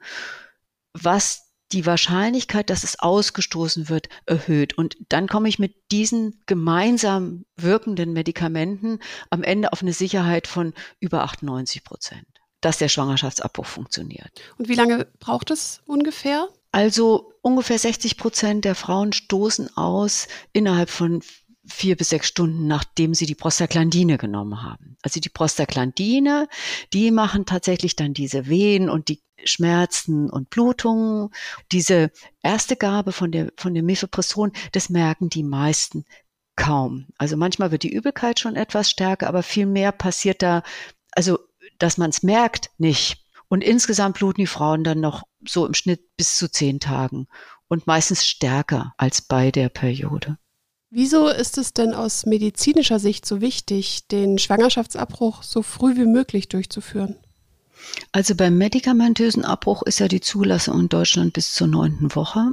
was 0.92 1.48
die 1.72 1.84
Wahrscheinlichkeit, 1.84 2.70
dass 2.70 2.84
es 2.84 2.98
ausgestoßen 2.98 3.88
wird, 3.88 4.08
erhöht. 4.26 4.78
Und 4.78 4.96
dann 5.08 5.28
komme 5.28 5.48
ich 5.48 5.58
mit 5.58 5.74
diesen 5.90 6.40
gemeinsam 6.46 7.44
wirkenden 7.56 8.12
Medikamenten 8.12 9.00
am 9.30 9.42
Ende 9.42 9.72
auf 9.72 9.82
eine 9.82 9.92
Sicherheit 9.92 10.46
von 10.46 10.72
über 11.00 11.24
98 11.24 11.84
Prozent, 11.84 12.26
dass 12.60 12.78
der 12.78 12.88
Schwangerschaftsabbruch 12.88 13.66
funktioniert. 13.66 14.30
Und 14.56 14.68
wie 14.68 14.74
lange 14.74 15.06
braucht 15.20 15.50
es 15.50 15.80
ungefähr? 15.86 16.48
Also 16.72 17.32
ungefähr 17.40 17.78
60 17.78 18.16
Prozent 18.16 18.64
der 18.64 18.74
Frauen 18.74 19.12
stoßen 19.12 19.76
aus 19.76 20.28
innerhalb 20.52 20.90
von 20.90 21.22
vier 21.66 21.96
bis 21.96 22.10
sechs 22.10 22.28
Stunden, 22.28 22.66
nachdem 22.66 23.14
sie 23.14 23.26
die 23.26 23.34
Prostaglandine 23.34 24.18
genommen 24.18 24.62
haben. 24.62 24.96
Also 25.02 25.20
die 25.20 25.28
Prostaglandine, 25.28 26.48
die 26.92 27.10
machen 27.10 27.46
tatsächlich 27.46 27.94
dann 27.94 28.14
diese 28.14 28.46
Wehen 28.46 28.88
und 28.88 29.08
die 29.08 29.22
Schmerzen 29.44 30.30
und 30.30 30.50
Blutungen. 30.50 31.30
Diese 31.70 32.10
erste 32.42 32.76
Gabe 32.76 33.12
von 33.12 33.30
der, 33.30 33.52
von 33.56 33.74
dem 33.74 33.86
Mifepristron, 33.86 34.52
das 34.72 34.88
merken 34.88 35.28
die 35.28 35.42
meisten 35.42 36.04
kaum. 36.56 37.06
Also 37.18 37.36
manchmal 37.36 37.70
wird 37.70 37.84
die 37.84 37.92
Übelkeit 37.92 38.40
schon 38.40 38.56
etwas 38.56 38.90
stärker, 38.90 39.28
aber 39.28 39.42
viel 39.42 39.66
mehr 39.66 39.92
passiert 39.92 40.42
da, 40.42 40.62
also 41.12 41.38
dass 41.78 41.98
man 41.98 42.10
es 42.10 42.22
merkt, 42.22 42.70
nicht. 42.78 43.24
Und 43.48 43.62
insgesamt 43.64 44.18
bluten 44.18 44.42
die 44.42 44.46
Frauen 44.46 44.84
dann 44.84 45.00
noch 45.00 45.22
so 45.46 45.66
im 45.66 45.74
Schnitt 45.74 46.16
bis 46.16 46.36
zu 46.36 46.50
zehn 46.50 46.80
Tagen 46.80 47.26
und 47.68 47.86
meistens 47.86 48.26
stärker 48.26 48.94
als 48.96 49.22
bei 49.22 49.50
der 49.50 49.68
Periode. 49.68 50.38
Wieso 50.90 51.28
ist 51.28 51.58
es 51.58 51.74
denn 51.74 51.92
aus 51.92 52.24
medizinischer 52.24 52.98
Sicht 52.98 53.26
so 53.26 53.40
wichtig, 53.40 54.06
den 54.08 54.38
Schwangerschaftsabbruch 54.38 55.42
so 55.42 55.62
früh 55.62 55.96
wie 55.96 56.06
möglich 56.06 56.48
durchzuführen? 56.48 57.16
Also 58.10 58.34
beim 58.34 58.56
medikamentösen 58.56 59.44
Abbruch 59.44 59.82
ist 59.82 60.00
ja 60.00 60.08
die 60.08 60.20
Zulassung 60.20 60.80
in 60.80 60.88
Deutschland 60.88 61.34
bis 61.34 61.52
zur 61.52 61.66
neunten 61.66 62.14
Woche. 62.14 62.52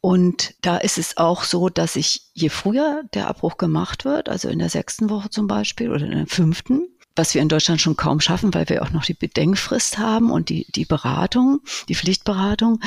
Und 0.00 0.54
da 0.62 0.78
ist 0.78 0.98
es 0.98 1.16
auch 1.16 1.44
so, 1.44 1.68
dass 1.68 1.96
ich, 1.96 2.30
je 2.32 2.48
früher 2.48 3.02
der 3.12 3.28
Abbruch 3.28 3.56
gemacht 3.56 4.04
wird, 4.04 4.28
also 4.28 4.48
in 4.48 4.58
der 4.58 4.70
sechsten 4.70 5.10
Woche 5.10 5.30
zum 5.30 5.46
Beispiel 5.46 5.90
oder 5.90 6.06
in 6.06 6.12
der 6.12 6.26
fünften, 6.26 6.88
was 7.16 7.34
wir 7.34 7.42
in 7.42 7.48
Deutschland 7.48 7.80
schon 7.80 7.96
kaum 7.96 8.20
schaffen, 8.20 8.54
weil 8.54 8.68
wir 8.68 8.82
auch 8.82 8.90
noch 8.90 9.04
die 9.04 9.14
Bedenkfrist 9.14 9.98
haben 9.98 10.30
und 10.30 10.48
die, 10.48 10.66
die 10.74 10.84
Beratung, 10.84 11.60
die 11.88 11.94
Pflichtberatung, 11.94 12.80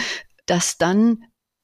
dass 0.46 0.78
dann 0.78 1.24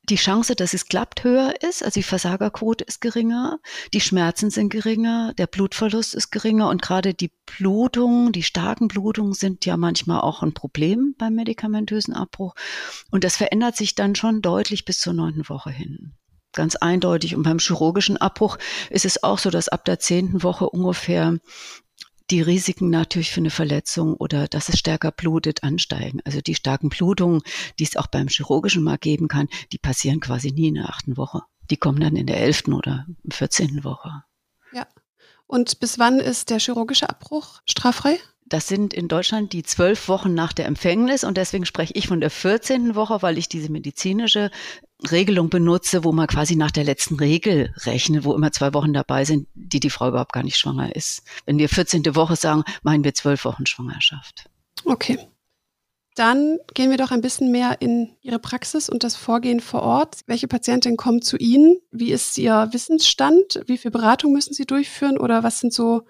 die 0.09 0.15
Chance, 0.15 0.55
dass 0.55 0.73
es 0.73 0.85
klappt, 0.85 1.23
höher 1.23 1.53
ist. 1.67 1.83
Also 1.83 1.99
die 1.99 2.03
Versagerquote 2.03 2.83
ist 2.83 3.01
geringer, 3.01 3.59
die 3.93 4.01
Schmerzen 4.01 4.49
sind 4.49 4.69
geringer, 4.69 5.33
der 5.33 5.47
Blutverlust 5.47 6.13
ist 6.13 6.31
geringer 6.31 6.69
und 6.69 6.81
gerade 6.81 7.13
die 7.13 7.31
Blutungen, 7.45 8.31
die 8.31 8.43
starken 8.43 8.87
Blutungen 8.87 9.33
sind 9.33 9.65
ja 9.65 9.77
manchmal 9.77 10.21
auch 10.21 10.43
ein 10.43 10.53
Problem 10.53 11.15
beim 11.17 11.35
medikamentösen 11.35 12.13
Abbruch. 12.13 12.55
Und 13.11 13.23
das 13.23 13.37
verändert 13.37 13.75
sich 13.75 13.95
dann 13.95 14.15
schon 14.15 14.41
deutlich 14.41 14.85
bis 14.85 14.99
zur 14.99 15.13
neunten 15.13 15.47
Woche 15.49 15.71
hin. 15.71 16.13
Ganz 16.53 16.75
eindeutig. 16.77 17.35
Und 17.35 17.43
beim 17.43 17.59
chirurgischen 17.59 18.17
Abbruch 18.17 18.57
ist 18.89 19.05
es 19.05 19.23
auch 19.23 19.39
so, 19.39 19.49
dass 19.49 19.67
ab 19.67 19.83
der 19.83 19.99
zehnten 19.99 20.41
Woche 20.41 20.69
ungefähr 20.69 21.39
die 22.31 22.41
Risiken 22.41 22.89
natürlich 22.89 23.31
für 23.31 23.41
eine 23.41 23.49
Verletzung 23.49 24.15
oder 24.15 24.47
dass 24.47 24.69
es 24.69 24.79
stärker 24.79 25.11
blutet 25.11 25.63
ansteigen. 25.63 26.21
Also 26.25 26.41
die 26.41 26.55
starken 26.55 26.89
Blutungen, 26.89 27.41
die 27.79 27.83
es 27.83 27.95
auch 27.95 28.07
beim 28.07 28.27
chirurgischen 28.27 28.83
mal 28.83 28.97
geben 28.97 29.27
kann, 29.27 29.47
die 29.71 29.77
passieren 29.77 30.19
quasi 30.19 30.51
nie 30.51 30.69
in 30.69 30.75
der 30.75 30.89
achten 30.89 31.17
Woche. 31.17 31.41
Die 31.69 31.77
kommen 31.77 31.99
dann 31.99 32.15
in 32.15 32.27
der 32.27 32.37
elften 32.37 32.73
oder 32.73 33.05
vierzehnten 33.29 33.83
Woche. 33.83 34.23
Ja. 34.73 34.87
Und 35.47 35.79
bis 35.79 35.99
wann 35.99 36.19
ist 36.19 36.49
der 36.49 36.59
chirurgische 36.59 37.09
Abbruch 37.09 37.61
straffrei? 37.65 38.19
Das 38.47 38.67
sind 38.67 38.93
in 38.93 39.07
Deutschland 39.07 39.53
die 39.53 39.63
zwölf 39.63 40.07
Wochen 40.07 40.35
nach 40.35 40.53
der 40.53 40.67
Empfängnis 40.67 41.23
und 41.23 41.35
deswegen 41.35 41.65
spreche 41.65 41.93
ich 41.95 42.07
von 42.07 42.21
der 42.21 42.29
14. 42.29 42.93
Woche, 42.93 43.23
weil 43.23 43.39
ich 43.39 43.49
diese 43.49 43.71
medizinische 43.71 44.51
Regelung 45.11 45.49
benutze, 45.49 46.03
wo 46.03 46.11
man 46.11 46.27
quasi 46.27 46.55
nach 46.55 46.71
der 46.71 46.83
letzten 46.83 47.15
Regel 47.15 47.73
rechnet, 47.85 48.23
wo 48.23 48.33
immer 48.33 48.51
zwei 48.51 48.73
Wochen 48.73 48.93
dabei 48.93 49.25
sind, 49.25 49.47
die 49.53 49.79
die 49.79 49.89
Frau 49.89 50.09
überhaupt 50.09 50.33
gar 50.33 50.43
nicht 50.43 50.57
schwanger 50.57 50.95
ist. 50.95 51.23
Wenn 51.45 51.57
wir 51.57 51.69
14. 51.69 52.15
Woche 52.15 52.35
sagen, 52.35 52.63
meinen 52.83 53.03
wir 53.03 53.13
zwölf 53.13 53.45
Wochen 53.45 53.65
Schwangerschaft. 53.65 54.49
Okay. 54.83 55.19
Dann 56.15 56.59
gehen 56.73 56.91
wir 56.91 56.97
doch 56.97 57.11
ein 57.11 57.21
bisschen 57.21 57.51
mehr 57.51 57.81
in 57.81 58.15
Ihre 58.21 58.39
Praxis 58.39 58.87
und 58.87 59.03
das 59.03 59.15
Vorgehen 59.15 59.59
vor 59.59 59.81
Ort. 59.81 60.21
Welche 60.27 60.47
Patientin 60.47 60.95
kommt 60.95 61.25
zu 61.25 61.37
Ihnen? 61.37 61.77
Wie 61.91 62.11
ist 62.11 62.37
Ihr 62.37 62.69
Wissensstand? 62.71 63.61
Wie 63.67 63.77
viel 63.77 63.91
Beratung 63.91 64.31
müssen 64.31 64.53
Sie 64.53 64.65
durchführen? 64.65 65.17
Oder 65.17 65.43
was 65.43 65.59
sind 65.59 65.73
so 65.73 66.03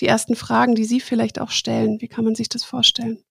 die 0.00 0.06
ersten 0.06 0.34
Fragen, 0.34 0.74
die 0.74 0.84
Sie 0.84 1.00
vielleicht 1.00 1.40
auch 1.40 1.50
stellen. 1.50 2.00
Wie 2.00 2.08
kann 2.08 2.24
man 2.24 2.34
sich 2.34 2.48
das 2.48 2.64
vorstellen? 2.64 3.22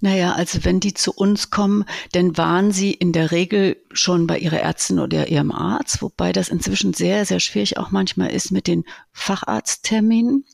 Naja, 0.00 0.32
also 0.32 0.64
wenn 0.64 0.80
die 0.80 0.94
zu 0.94 1.12
uns 1.12 1.50
kommen, 1.50 1.84
dann 2.12 2.36
waren 2.36 2.72
sie 2.72 2.92
in 2.92 3.12
der 3.12 3.30
Regel 3.30 3.76
schon 3.92 4.26
bei 4.26 4.38
ihrer 4.38 4.60
Ärztin 4.60 4.98
oder 4.98 5.28
ihrem 5.28 5.52
Arzt, 5.52 6.00
wobei 6.00 6.32
das 6.32 6.48
inzwischen 6.48 6.94
sehr, 6.94 7.26
sehr 7.26 7.40
schwierig 7.40 7.76
auch 7.76 7.90
manchmal 7.90 8.30
ist 8.30 8.50
mit 8.50 8.66
den 8.66 8.84
Facharztterminen. 9.12 10.44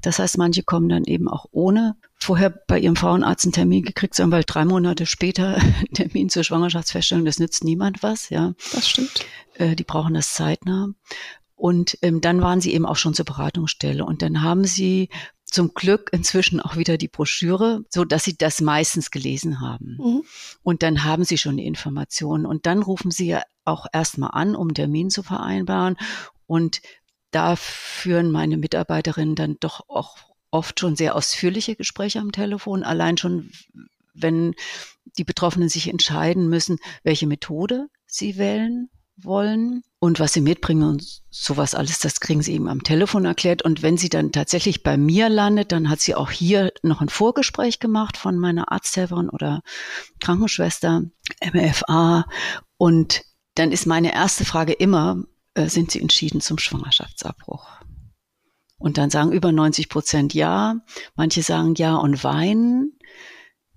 Das 0.00 0.20
heißt, 0.20 0.38
manche 0.38 0.62
kommen 0.62 0.88
dann 0.88 1.04
eben 1.04 1.28
auch 1.28 1.46
ohne 1.50 1.96
vorher 2.14 2.50
bei 2.50 2.78
ihrem 2.78 2.94
Frauenarzt 2.94 3.46
einen 3.46 3.52
Termin 3.52 3.82
gekriegt 3.82 4.14
zu 4.14 4.22
haben, 4.22 4.30
weil 4.30 4.44
drei 4.44 4.64
Monate 4.64 5.06
später 5.06 5.60
Termin 5.94 6.28
zur 6.28 6.44
Schwangerschaftsfeststellung, 6.44 7.24
das 7.24 7.38
nützt 7.38 7.64
niemand 7.64 8.02
was, 8.02 8.30
ja. 8.30 8.54
Das 8.72 8.88
stimmt. 8.88 9.24
Äh, 9.54 9.74
die 9.74 9.84
brauchen 9.84 10.14
das 10.14 10.34
zeitnah. 10.34 10.88
Und 11.56 11.98
ähm, 12.02 12.20
dann 12.20 12.40
waren 12.40 12.60
sie 12.60 12.72
eben 12.72 12.86
auch 12.86 12.96
schon 12.96 13.14
zur 13.14 13.24
Beratungsstelle. 13.24 14.04
Und 14.04 14.22
dann 14.22 14.42
haben 14.42 14.64
sie 14.64 15.08
zum 15.50 15.72
Glück 15.72 16.10
inzwischen 16.12 16.60
auch 16.60 16.76
wieder 16.76 16.98
die 16.98 17.08
Broschüre, 17.08 17.84
so 17.88 18.04
dass 18.04 18.24
sie 18.24 18.36
das 18.36 18.60
meistens 18.60 19.10
gelesen 19.10 19.60
haben. 19.60 19.96
Mhm. 19.98 20.22
Und 20.62 20.82
dann 20.82 21.04
haben 21.04 21.24
sie 21.24 21.38
schon 21.38 21.56
die 21.56 21.66
Informationen. 21.66 22.44
Und 22.44 22.66
dann 22.66 22.82
rufen 22.82 23.10
sie 23.10 23.28
ja 23.28 23.42
auch 23.64 23.86
erstmal 23.92 24.30
an, 24.32 24.54
um 24.54 24.68
einen 24.68 24.74
Termin 24.74 25.10
zu 25.10 25.22
vereinbaren. 25.22 25.96
Und 26.46 26.82
da 27.30 27.56
führen 27.56 28.30
meine 28.30 28.56
Mitarbeiterinnen 28.56 29.34
dann 29.34 29.56
doch 29.60 29.88
auch 29.88 30.16
oft 30.50 30.80
schon 30.80 30.96
sehr 30.96 31.14
ausführliche 31.14 31.76
Gespräche 31.76 32.20
am 32.20 32.32
Telefon. 32.32 32.82
Allein 32.82 33.16
schon, 33.16 33.50
wenn 34.14 34.54
die 35.16 35.24
Betroffenen 35.24 35.68
sich 35.68 35.88
entscheiden 35.88 36.48
müssen, 36.48 36.78
welche 37.02 37.26
Methode 37.26 37.88
sie 38.06 38.36
wählen 38.36 38.90
wollen 39.24 39.82
und 40.00 40.20
was 40.20 40.32
sie 40.32 40.40
mitbringen 40.40 40.88
und 40.88 41.22
sowas 41.30 41.74
alles, 41.74 41.98
das 41.98 42.20
kriegen 42.20 42.42
sie 42.42 42.54
eben 42.54 42.68
am 42.68 42.84
Telefon 42.84 43.24
erklärt. 43.24 43.62
Und 43.62 43.82
wenn 43.82 43.96
sie 43.96 44.08
dann 44.08 44.32
tatsächlich 44.32 44.82
bei 44.82 44.96
mir 44.96 45.28
landet, 45.28 45.72
dann 45.72 45.90
hat 45.90 46.00
sie 46.00 46.14
auch 46.14 46.30
hier 46.30 46.72
noch 46.82 47.00
ein 47.00 47.08
Vorgespräch 47.08 47.80
gemacht 47.80 48.16
von 48.16 48.38
meiner 48.38 48.70
Arzthelferin 48.70 49.28
oder 49.28 49.62
Krankenschwester, 50.20 51.02
MFA. 51.52 52.26
Und 52.76 53.22
dann 53.54 53.72
ist 53.72 53.86
meine 53.86 54.14
erste 54.14 54.44
Frage 54.44 54.72
immer, 54.72 55.24
äh, 55.54 55.68
sind 55.68 55.90
Sie 55.90 56.00
entschieden 56.00 56.40
zum 56.40 56.58
Schwangerschaftsabbruch? 56.58 57.66
Und 58.78 58.96
dann 58.96 59.10
sagen 59.10 59.32
über 59.32 59.50
90 59.50 59.88
Prozent 59.88 60.34
ja. 60.34 60.76
Manche 61.16 61.42
sagen 61.42 61.74
ja 61.74 61.96
und 61.96 62.22
weinen. 62.22 62.96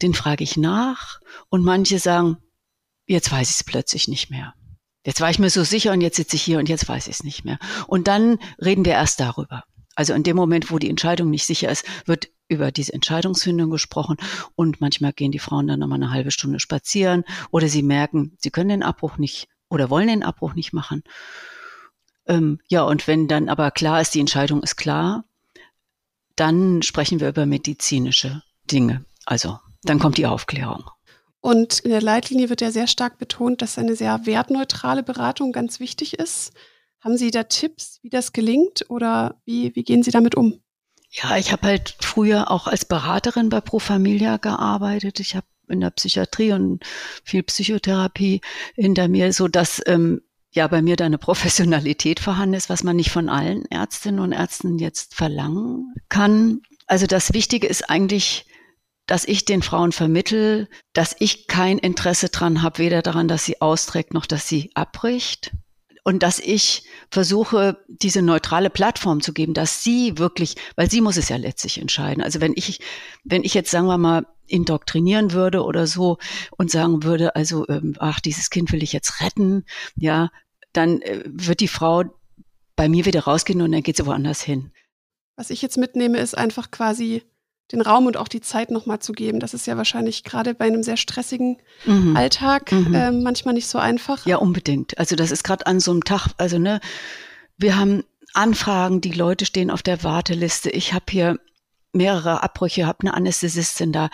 Den 0.04 0.14
frage 0.14 0.44
ich 0.44 0.58
nach. 0.58 1.20
Und 1.50 1.64
manche 1.64 1.98
sagen, 1.98 2.38
jetzt 3.08 3.32
weiß 3.32 3.50
ich 3.50 3.56
es 3.56 3.64
plötzlich 3.64 4.08
nicht 4.08 4.30
mehr. 4.30 4.54
Jetzt 5.06 5.22
war 5.22 5.30
ich 5.30 5.40
mir 5.40 5.50
so 5.50 5.64
sicher 5.64 5.92
und 5.94 6.02
jetzt 6.02 6.18
sitze 6.18 6.36
ich 6.36 6.44
hier 6.44 6.60
und 6.60 6.70
jetzt 6.70 6.88
weiß 6.88 7.08
ich 7.08 7.16
es 7.16 7.24
nicht 7.24 7.44
mehr. 7.44 7.58
Und 7.88 8.08
dann 8.08 8.38
reden 8.64 8.86
wir 8.86 8.94
erst 8.94 9.20
darüber. 9.20 9.64
Also 9.96 10.14
in 10.14 10.24
dem 10.24 10.36
Moment, 10.36 10.72
wo 10.72 10.80
die 10.80 10.90
Entscheidung 10.90 11.30
nicht 11.30 11.46
sicher 11.46 11.70
ist, 11.70 11.86
wird 12.06 12.30
über 12.48 12.72
diese 12.72 12.94
Entscheidungsfindung 12.94 13.70
gesprochen 13.72 14.18
und 14.56 14.82
manchmal 14.82 15.14
gehen 15.14 15.32
die 15.32 15.40
Frauen 15.40 15.68
dann 15.68 15.80
nochmal 15.80 16.02
eine 16.02 16.12
halbe 16.12 16.32
Stunde 16.32 16.60
spazieren 16.60 17.24
oder 17.50 17.68
sie 17.68 17.82
merken, 17.82 18.38
sie 18.40 18.52
können 18.52 18.70
den 18.70 18.84
Abbruch 18.84 19.18
nicht 19.18 19.48
oder 19.70 19.90
wollen 19.90 20.08
den 20.08 20.24
Abbruch 20.24 20.54
nicht 20.54 20.74
machen. 20.74 21.04
Ähm, 22.28 22.60
ja, 22.68 22.84
und 22.84 23.08
wenn 23.08 23.28
dann 23.28 23.50
aber 23.50 23.72
klar 23.72 24.02
ist, 24.02 24.14
die 24.14 24.20
Entscheidung 24.20 24.62
ist 24.62 24.76
klar, 24.76 25.24
dann 26.36 26.82
sprechen 26.82 27.20
wir 27.20 27.30
über 27.30 27.46
medizinische 27.46 28.44
Dinge. 28.70 29.06
Also 29.26 29.60
dann 29.84 30.00
kommt 30.00 30.18
die 30.18 30.28
Aufklärung. 30.28 30.90
Und 31.42 31.80
in 31.80 31.90
der 31.90 32.02
Leitlinie 32.02 32.50
wird 32.50 32.62
ja 32.62 32.72
sehr 32.72 32.88
stark 32.88 33.18
betont, 33.18 33.62
dass 33.62 33.78
eine 33.78 33.96
sehr 33.96 34.26
wertneutrale 34.26 35.04
Beratung 35.04 35.52
ganz 35.52 35.80
wichtig 35.80 36.20
ist. 36.20 36.54
Haben 37.00 37.18
Sie 37.18 37.32
da 37.32 37.44
Tipps, 37.44 38.00
wie 38.04 38.10
das 38.10 38.32
gelingt 38.32 38.86
oder 38.90 39.42
wie, 39.44 39.76
wie 39.76 39.84
gehen 39.84 40.04
Sie 40.04 40.12
damit 40.12 40.36
um? 40.36 40.62
Ja, 41.10 41.36
ich 41.38 41.52
habe 41.52 41.68
halt 41.68 41.96
früher 42.00 42.52
auch 42.52 42.68
als 42.68 42.86
Beraterin 42.86 43.50
bei 43.50 43.60
Pro 43.60 43.80
Familia 43.80 44.38
gearbeitet. 44.38 45.20
Ich 45.20 45.36
habe 45.36 45.48
in 45.68 45.82
der 45.82 45.90
Psychiatrie 45.90 46.54
und 46.54 46.84
viel 47.24 47.44
Psychotherapie 47.44 48.42
hinter 48.76 49.08
mir, 49.08 49.34
so 49.34 49.48
dass 49.48 49.82
ähm, 49.88 50.22
ja 50.52 50.68
bei 50.68 50.82
mir 50.82 50.96
da 50.96 51.06
eine 51.06 51.18
Professionalität 51.18 52.20
vorhanden 52.20 52.54
ist, 52.56 52.70
was 52.70 52.84
man 52.84 52.96
nicht 52.96 53.12
von 53.12 53.30
allen 53.30 53.66
Ärztinnen 53.66 54.20
und 54.20 54.32
Ärzten 54.32 54.78
jetzt 54.78 55.16
verlangen 55.16 55.94
kann. 56.08 56.62
Also 56.86 57.08
das 57.08 57.34
Wichtige 57.34 57.68
ist 57.68 57.90
eigentlich 57.90 58.46
dass 59.12 59.26
ich 59.26 59.44
den 59.44 59.62
Frauen 59.62 59.92
vermittel, 59.92 60.70
dass 60.94 61.14
ich 61.20 61.48
kein 61.48 61.80
Interesse 61.80 62.30
dran 62.30 62.62
habe, 62.62 62.78
weder 62.78 63.02
daran, 63.02 63.28
dass 63.28 63.44
sie 63.44 63.60
austrägt, 63.60 64.14
noch 64.14 64.26
dass 64.26 64.48
sie 64.48 64.72
abbricht. 64.74 65.52
Und 66.06 66.24
dass 66.24 66.40
ich 66.40 66.86
versuche, 67.12 67.84
diese 67.90 68.22
neutrale 68.22 68.70
Plattform 68.70 69.20
zu 69.20 69.34
geben, 69.34 69.54
dass 69.54 69.84
sie 69.84 70.18
wirklich, 70.18 70.56
weil 70.78 70.90
sie 70.90 71.02
muss 71.02 71.18
es 71.18 71.28
ja 71.28 71.36
letztlich 71.36 71.78
entscheiden. 71.82 72.24
Also 72.24 72.40
wenn 72.40 72.54
ich, 72.56 72.80
wenn 73.26 73.44
ich 73.44 73.54
jetzt, 73.54 73.70
sagen 73.70 73.88
wir 73.88 73.98
mal, 73.98 74.26
indoktrinieren 74.48 75.34
würde 75.34 75.66
oder 75.66 75.88
so 75.88 76.18
und 76.56 76.72
sagen 76.72 77.04
würde, 77.04 77.36
also, 77.36 77.68
ähm, 77.68 77.98
ach, 78.00 78.22
dieses 78.22 78.50
Kind 78.50 78.72
will 78.72 78.82
ich 78.82 78.94
jetzt 78.94 79.20
retten, 79.20 79.66
ja, 79.98 80.30
dann 80.72 81.02
äh, 81.02 81.22
wird 81.26 81.60
die 81.60 81.68
Frau 81.68 82.06
bei 82.78 82.88
mir 82.88 83.06
wieder 83.06 83.26
rausgehen 83.26 83.62
und 83.62 83.74
dann 83.74 83.84
geht 83.84 83.98
sie 83.98 84.06
woanders 84.06 84.42
hin. 84.42 84.72
Was 85.36 85.50
ich 85.50 85.62
jetzt 85.62 85.78
mitnehme, 85.78 86.20
ist 86.20 86.38
einfach 86.38 86.72
quasi 86.72 87.24
den 87.72 87.82
Raum 87.82 88.06
und 88.06 88.18
auch 88.18 88.28
die 88.28 88.42
Zeit 88.42 88.72
nochmal 88.72 89.00
zu 89.00 89.14
geben. 89.14 89.40
Das 89.40 89.54
ist 89.54 89.68
ja 89.68 89.78
wahrscheinlich 89.78 90.24
gerade 90.24 90.54
bei 90.54 90.66
einem 90.66 90.84
sehr 90.84 90.98
stressigen 90.98 91.58
mhm. 91.86 92.16
Alltag 92.16 92.72
mhm. 92.72 92.94
Äh, 92.94 93.12
manchmal 93.12 93.54
nicht 93.54 93.68
so 93.68 93.78
einfach. 93.78 94.26
Ja, 94.26 94.38
unbedingt. 94.38 94.98
Also 94.98 95.16
das 95.16 95.32
ist 95.32 95.44
gerade 95.44 95.66
an 95.68 95.80
so 95.80 95.92
einem 95.92 96.04
Tag, 96.04 96.28
also 96.38 96.58
ne, 96.60 96.80
wir 97.58 97.78
haben 97.78 98.04
Anfragen, 98.34 99.02
die 99.02 99.12
Leute 99.12 99.46
stehen 99.46 99.72
auf 99.72 99.84
der 99.84 100.04
Warteliste. 100.04 100.70
Ich 100.70 100.94
habe 100.94 101.06
hier 101.10 101.40
mehrere 101.94 102.44
Abbrüche, 102.44 102.86
habe 102.86 103.02
eine 103.02 103.14
Anästhesistin 103.14 103.92
da. 103.92 104.10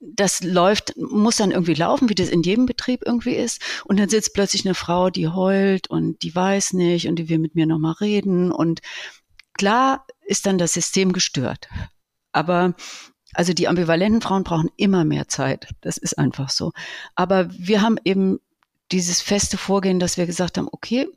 Das 0.00 0.42
läuft, 0.42 0.96
muss 0.96 1.36
dann 1.36 1.50
irgendwie 1.50 1.74
laufen, 1.74 2.08
wie 2.08 2.14
das 2.14 2.28
in 2.28 2.42
jedem 2.42 2.66
Betrieb 2.66 3.02
irgendwie 3.06 3.34
ist. 3.34 3.60
Und 3.84 3.98
dann 3.98 4.08
sitzt 4.08 4.34
plötzlich 4.34 4.64
eine 4.64 4.74
Frau, 4.74 5.10
die 5.10 5.28
heult 5.28 5.88
und 5.88 6.22
die 6.22 6.34
weiß 6.34 6.74
nicht 6.74 7.08
und 7.08 7.16
die 7.16 7.28
will 7.28 7.38
mit 7.38 7.54
mir 7.54 7.66
nochmal 7.66 7.94
reden. 7.94 8.52
Und 8.52 8.80
klar 9.56 10.04
ist 10.26 10.46
dann 10.46 10.58
das 10.58 10.74
System 10.74 11.12
gestört. 11.12 11.68
Aber 12.34 12.74
also 13.32 13.52
die 13.52 13.68
ambivalenten 13.68 14.22
Frauen 14.22 14.44
brauchen 14.44 14.70
immer 14.76 15.04
mehr 15.04 15.28
Zeit. 15.28 15.68
Das 15.80 15.96
ist 15.96 16.18
einfach 16.18 16.50
so. 16.50 16.72
Aber 17.14 17.48
wir 17.50 17.82
haben 17.82 17.96
eben 18.04 18.38
dieses 18.92 19.20
feste 19.20 19.56
Vorgehen, 19.56 19.98
dass 19.98 20.16
wir 20.16 20.26
gesagt 20.26 20.56
haben, 20.56 20.68
okay, 20.70 21.08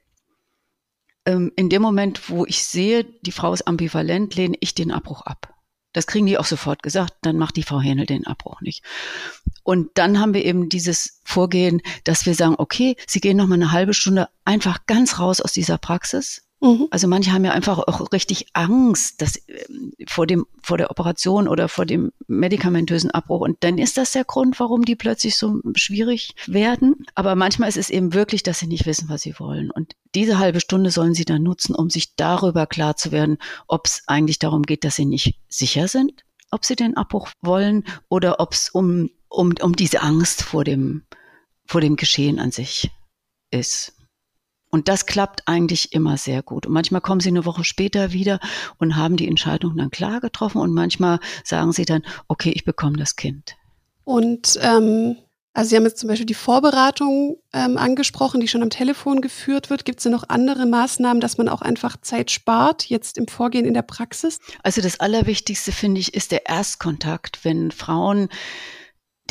ähm, 1.25 1.51
in 1.55 1.69
dem 1.69 1.81
Moment, 1.81 2.29
wo 2.29 2.45
ich 2.45 2.63
sehe, 2.63 3.03
die 3.03 3.31
Frau 3.31 3.53
ist 3.53 3.67
ambivalent, 3.67 4.35
lehne 4.35 4.57
ich 4.59 4.73
den 4.73 4.91
Abbruch 4.91 5.21
ab. 5.21 5.53
Das 5.93 6.07
kriegen 6.07 6.25
die 6.25 6.37
auch 6.37 6.45
sofort 6.45 6.83
gesagt, 6.83 7.13
dann 7.21 7.37
macht 7.37 7.55
die 7.55 7.63
Frau 7.63 7.79
Hähnel 7.79 8.05
den 8.05 8.27
Abbruch 8.27 8.61
nicht. 8.61 8.83
Und 9.63 9.89
dann 9.95 10.19
haben 10.19 10.33
wir 10.33 10.45
eben 10.45 10.69
dieses 10.69 11.21
Vorgehen, 11.23 11.81
dass 12.03 12.25
wir 12.25 12.35
sagen, 12.35 12.55
okay, 12.57 12.95
Sie 13.07 13.19
gehen 13.19 13.37
noch 13.37 13.47
mal 13.47 13.55
eine 13.55 13.71
halbe 13.71 13.93
Stunde 13.93 14.29
einfach 14.45 14.85
ganz 14.85 15.19
raus 15.19 15.41
aus 15.41 15.53
dieser 15.53 15.77
Praxis 15.77 16.46
Mhm. 16.59 16.87
Also 16.89 17.07
manche 17.07 17.31
haben 17.31 17.45
ja 17.45 17.51
einfach 17.51 17.77
auch 17.77 18.11
richtig 18.11 18.47
Angst 18.53 19.21
dass, 19.21 19.39
ähm, 19.47 19.93
vor, 20.07 20.25
dem, 20.25 20.47
vor 20.61 20.77
der 20.77 20.89
Operation 20.89 21.47
oder 21.47 21.69
vor 21.69 21.85
dem 21.85 22.11
medikamentösen 22.27 23.11
Abbruch. 23.11 23.41
Und 23.41 23.63
dann 23.63 23.77
ist 23.77 23.97
das 23.97 24.13
der 24.13 24.23
Grund, 24.23 24.59
warum 24.59 24.83
die 24.83 24.95
plötzlich 24.95 25.35
so 25.35 25.61
schwierig 25.75 26.33
werden. 26.47 27.05
Aber 27.13 27.35
manchmal 27.35 27.69
ist 27.69 27.77
es 27.77 27.89
eben 27.89 28.13
wirklich, 28.13 28.41
dass 28.41 28.59
sie 28.59 28.67
nicht 28.67 28.85
wissen, 28.87 29.07
was 29.09 29.21
sie 29.21 29.39
wollen. 29.39 29.69
Und 29.69 29.95
diese 30.15 30.39
halbe 30.39 30.59
Stunde 30.59 30.89
sollen 30.89 31.13
sie 31.13 31.25
dann 31.25 31.43
nutzen, 31.43 31.75
um 31.75 31.89
sich 31.89 32.15
darüber 32.15 32.65
klar 32.65 32.95
zu 32.95 33.11
werden, 33.11 33.37
ob 33.67 33.85
es 33.85 34.03
eigentlich 34.07 34.39
darum 34.39 34.63
geht, 34.63 34.83
dass 34.83 34.95
sie 34.95 35.05
nicht 35.05 35.39
sicher 35.47 35.87
sind, 35.87 36.23
ob 36.49 36.65
sie 36.65 36.75
den 36.75 36.97
Abbruch 36.97 37.29
wollen 37.41 37.83
oder 38.09 38.39
ob 38.39 38.53
es 38.53 38.69
um, 38.69 39.11
um, 39.29 39.53
um 39.61 39.75
diese 39.75 40.01
Angst 40.01 40.41
vor 40.41 40.63
dem, 40.63 41.03
vor 41.65 41.81
dem 41.81 41.97
Geschehen 41.97 42.39
an 42.39 42.51
sich 42.51 42.89
ist. 43.51 43.96
Und 44.69 44.87
das 44.89 45.05
klappt 45.05 45.47
eigentlich 45.47 45.93
immer 45.93 46.17
sehr 46.17 46.43
gut. 46.43 46.65
Und 46.65 46.73
manchmal 46.73 47.01
kommen 47.01 47.21
sie 47.21 47.29
eine 47.29 47.45
Woche 47.45 47.63
später 47.63 48.11
wieder 48.11 48.39
und 48.77 48.95
haben 48.95 49.15
die 49.15 49.27
Entscheidung 49.27 49.77
dann 49.77 49.91
klar 49.91 50.19
getroffen. 50.19 50.59
Und 50.59 50.73
manchmal 50.73 51.19
sagen 51.43 51.71
sie 51.71 51.85
dann, 51.85 52.03
okay, 52.27 52.51
ich 52.53 52.65
bekomme 52.65 52.97
das 52.97 53.15
Kind. 53.15 53.55
Und 54.03 54.59
ähm, 54.61 55.17
also 55.57 55.69
Sie 55.69 55.75
haben 55.75 55.85
jetzt 55.85 55.97
zum 55.97 56.07
Beispiel 56.07 56.27
die 56.27 56.35
Vorberatung 56.35 57.37
ähm, 57.51 57.77
angesprochen, 57.77 58.39
die 58.39 58.47
schon 58.47 58.61
am 58.61 58.69
Telefon 58.69 59.21
geführt 59.21 59.71
wird. 59.71 59.85
Gibt 59.85 59.99
es 59.99 60.03
denn 60.03 60.11
noch 60.11 60.29
andere 60.29 60.67
Maßnahmen, 60.67 61.19
dass 61.19 61.39
man 61.39 61.49
auch 61.49 61.63
einfach 61.63 61.97
Zeit 61.99 62.29
spart, 62.29 62.85
jetzt 62.85 63.17
im 63.17 63.27
Vorgehen 63.27 63.65
in 63.65 63.73
der 63.73 63.81
Praxis? 63.81 64.37
Also 64.61 64.81
das 64.81 64.99
Allerwichtigste, 64.99 65.71
finde 65.71 65.99
ich, 65.99 66.13
ist 66.13 66.31
der 66.31 66.45
Erstkontakt. 66.45 67.43
Wenn 67.43 67.71
Frauen 67.71 68.29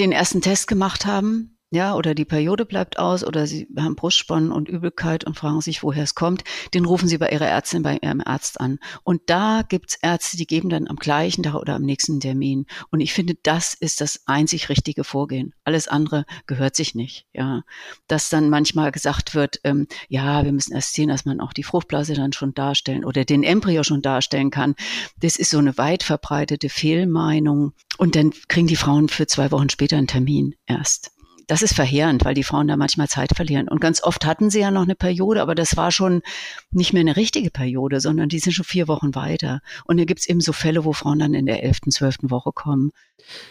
den 0.01 0.11
ersten 0.11 0.41
Test 0.41 0.67
gemacht 0.67 1.07
haben, 1.07 1.56
ja, 1.71 1.97
oder 1.97 2.15
die 2.15 2.25
Periode 2.25 2.65
bleibt 2.65 2.97
aus 2.97 3.25
oder 3.25 3.49
sie 3.49 3.67
haben 3.77 3.97
Brustspannen 3.97 4.53
und 4.53 4.69
Übelkeit 4.69 5.25
und 5.25 5.37
fragen 5.37 5.61
sich, 5.61 5.83
woher 5.83 6.05
es 6.05 6.15
kommt, 6.15 6.45
den 6.75 6.85
rufen 6.85 7.09
sie 7.09 7.19
bei 7.19 7.29
ihrer 7.31 7.49
Ärztin, 7.49 7.83
bei 7.83 7.99
ihrem 8.01 8.23
Arzt 8.25 8.61
an. 8.61 8.79
Und 9.03 9.23
da 9.27 9.63
gibt's 9.69 9.99
Ärzte, 10.01 10.37
die 10.37 10.47
geben 10.47 10.69
dann 10.69 10.87
am 10.87 10.95
gleichen 10.95 11.43
Tag 11.43 11.57
oder 11.57 11.75
am 11.75 11.83
nächsten 11.83 12.21
Termin. 12.21 12.67
Und 12.91 13.01
ich 13.01 13.13
finde, 13.13 13.35
das 13.43 13.75
ist 13.75 14.01
das 14.01 14.23
einzig 14.27 14.69
richtige 14.69 15.03
Vorgehen. 15.03 15.55
Alles 15.65 15.89
andere 15.89 16.25
gehört 16.47 16.77
sich 16.77 16.95
nicht. 16.95 17.27
Ja, 17.33 17.63
dass 18.07 18.29
dann 18.29 18.49
manchmal 18.49 18.93
gesagt 18.93 19.35
wird, 19.35 19.59
ähm, 19.65 19.89
ja, 20.09 20.45
wir 20.45 20.53
müssen 20.53 20.73
erst 20.73 20.93
sehen, 20.93 21.09
dass 21.09 21.25
man 21.25 21.41
auch 21.41 21.53
die 21.53 21.65
Fruchtblase 21.65 22.15
dann 22.15 22.33
schon 22.33 22.55
darstellen 22.55 23.05
oder 23.05 23.25
den 23.25 23.43
Embryo 23.43 23.83
schon 23.83 24.03
darstellen 24.03 24.51
kann. 24.51 24.77
Das 25.21 25.37
ist 25.37 25.51
so 25.51 25.59
eine 25.59 25.77
weit 25.79 26.05
verbreitete 26.05 26.69
Fehlmeinung. 26.69 27.73
Und 27.99 28.15
dann 28.15 28.33
kriegen 28.47 28.69
die 28.69 28.77
Frauen 28.77 29.09
für 29.09 29.27
zwei 29.27 29.51
Wochen 29.51 29.69
später 29.69 29.97
einen 29.97 30.07
Termin 30.07 30.55
erst 30.67 31.16
das 31.47 31.63
ist 31.63 31.75
verheerend, 31.75 32.25
weil 32.25 32.35
die 32.35 32.43
Frauen 32.43 32.67
da 32.67 32.77
manchmal 32.77 33.09
Zeit 33.09 33.31
verlieren. 33.35 33.69
Und 33.69 33.81
ganz 33.81 34.03
oft 34.03 34.25
hatten 34.25 34.51
sie 34.51 34.61
ja 34.61 34.71
noch 34.71 34.83
eine 34.83 34.97
Periode, 34.97 35.43
aber 35.43 35.55
das 35.55 35.77
war 35.77 35.93
schon 35.93 36.23
nicht 36.71 36.93
mehr 36.93 37.01
eine 37.01 37.17
richtige 37.17 37.51
Periode, 37.51 38.01
sondern 38.01 38.29
die 38.29 38.39
sind 38.39 38.53
schon 38.53 38.65
vier 38.65 38.89
Wochen 38.89 39.15
weiter. 39.15 39.61
Und 39.85 39.99
da 39.99 40.05
gibt's 40.05 40.29
eben 40.29 40.41
so 40.41 40.53
Fälle, 40.53 40.85
wo 40.85 40.93
Frauen 40.93 41.21
dann 41.21 41.35
in 41.35 41.47
der 41.47 41.63
elften, 41.63 41.91
zwölften 41.91 42.31
Woche 42.31 42.51
kommen. 42.53 42.91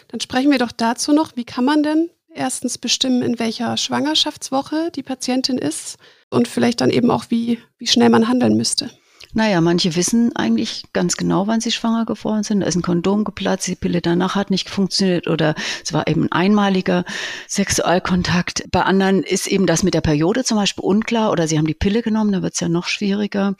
Dann 0.08 0.20
sprechen 0.20 0.50
wir 0.50 0.58
doch 0.58 0.72
dazu 0.72 1.12
noch, 1.12 1.36
wie 1.36 1.44
kann 1.44 1.64
man 1.64 1.82
denn 1.82 2.10
erstens 2.34 2.76
bestimmen, 2.76 3.22
in 3.22 3.38
welcher 3.38 3.76
Schwangerschaftswoche 3.76 4.90
die 4.94 5.02
Patientin 5.02 5.56
ist 5.56 5.96
und 6.30 6.48
vielleicht 6.48 6.82
dann 6.82 6.90
eben 6.90 7.10
auch, 7.10 7.26
wie, 7.30 7.58
wie 7.78 7.86
schnell 7.86 8.10
man 8.10 8.28
handeln 8.28 8.56
müsste. 8.56 8.90
Naja, 9.32 9.60
manche 9.60 9.94
wissen 9.96 10.34
eigentlich 10.34 10.84
ganz 10.92 11.16
genau, 11.16 11.46
wann 11.46 11.60
sie 11.60 11.72
schwanger 11.72 12.06
geworden 12.06 12.42
sind. 12.42 12.60
Da 12.60 12.66
ist 12.66 12.76
ein 12.76 12.82
Kondom 12.82 13.24
geplatzt, 13.24 13.66
die 13.66 13.76
Pille 13.76 14.00
danach 14.00 14.34
hat 14.34 14.50
nicht 14.50 14.70
funktioniert 14.70 15.28
oder 15.28 15.54
es 15.84 15.92
war 15.92 16.06
eben 16.06 16.24
ein 16.24 16.32
einmaliger 16.32 17.04
Sexualkontakt. 17.48 18.64
Bei 18.70 18.82
anderen 18.82 19.22
ist 19.22 19.46
eben 19.46 19.66
das 19.66 19.82
mit 19.82 19.94
der 19.94 20.00
Periode 20.00 20.44
zum 20.44 20.56
Beispiel 20.56 20.84
unklar 20.84 21.30
oder 21.32 21.48
sie 21.48 21.58
haben 21.58 21.66
die 21.66 21.74
Pille 21.74 22.02
genommen, 22.02 22.32
da 22.32 22.42
wird 22.42 22.54
es 22.54 22.60
ja 22.60 22.68
noch 22.68 22.86
schwieriger. 22.86 23.54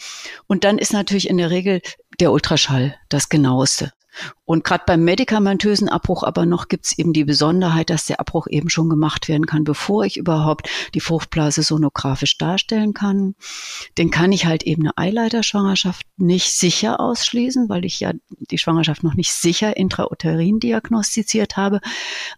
Und 0.47 0.64
dann 0.64 0.79
ist 0.79 0.93
natürlich 0.93 1.29
in 1.29 1.38
der 1.38 1.51
Regel 1.51 1.81
der 2.21 2.33
Ultraschall 2.33 2.97
das 3.09 3.29
genaueste. 3.29 3.93
Und 4.44 4.64
gerade 4.64 4.85
beim 4.87 5.05
medikamentösen 5.05 5.88
Abbruch 5.88 6.22
aber 6.22 6.46
noch 6.46 6.68
gibt 6.68 6.87
es 6.87 6.98
eben 6.98 7.12
die 7.12 7.24
Besonderheit, 7.24 7.90
dass 7.90 8.07
der 8.07 8.20
Abbruch 8.20 8.46
eben 8.48 8.68
schon 8.68 8.88
gemacht 8.88 9.29
werden 9.29 9.46
kann, 9.46 9.64
bevor 9.64 10.05
ich 10.05 10.16
überhaupt 10.16 10.68
die 10.94 11.00
Fruchtblase 11.00 11.62
sonografisch 11.62 12.38
darstellen 12.38 12.94
kann. 12.94 13.35
Den 13.98 14.11
kann 14.11 14.33
ich 14.33 14.46
halt 14.46 14.62
eben 14.62 14.83
eine 14.83 14.96
Eileiterschwangerschaft 14.96 16.07
nicht 16.16 16.52
sicher 16.52 17.00
ausschließen, 17.00 17.68
weil 17.68 17.85
ich 17.85 18.00
ja 18.00 18.12
die 18.29 18.59
Schwangerschaft 18.59 19.02
noch 19.02 19.14
nicht 19.14 19.33
sicher 19.33 19.76
intrauterin 19.76 20.61
diagnostiziert 20.61 21.57
habe. 21.57 21.81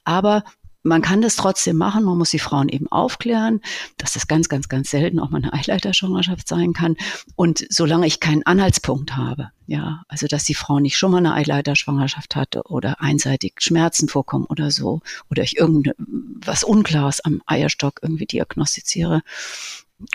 Aber 0.05 0.45
man 0.89 1.03
kann 1.03 1.23
das 1.23 1.37
trotzdem 1.37 1.77
machen, 1.77 2.05
man 2.05 2.19
muss 2.19 2.31
die 2.31 2.39
Frauen 2.39 2.69
eben 2.69 2.89
aufklären, 2.89 3.61
dass 3.97 4.15
das 4.15 4.27
ganz, 4.27 4.49
ganz, 4.49 4.69
ganz 4.69 4.91
selten 4.91 5.21
auch 5.21 5.31
mal 5.31 5.39
eine 5.39 5.53
Eileiterschwangerschaft 5.53 6.49
sein 6.49 6.73
kann. 6.73 6.97
Und 7.37 7.65
solange 7.69 8.07
ich 8.07 8.21
keinen 8.21 8.45
Anhaltspunkt 8.45 9.17
habe, 9.17 9.51
ja, 9.67 10.03
also 10.09 10.27
dass 10.27 10.45
die 10.45 10.55
Frau 10.55 10.81
nicht 10.81 10.97
schon 10.97 11.13
mal 11.13 11.19
eine 11.19 11.35
Eileiterschwangerschaft 11.35 12.35
hatte 12.35 12.63
oder 12.65 13.01
einseitig 13.01 13.55
Schmerzen 13.59 14.09
vorkommen 14.09 14.47
oder 14.47 14.71
so, 14.71 15.01
oder 15.31 15.43
ich 15.43 15.57
irgendwas 15.59 16.65
Unklares 16.65 17.21
am 17.21 17.43
Eierstock 17.47 18.01
irgendwie 18.03 18.27
diagnostiziere, 18.27 19.23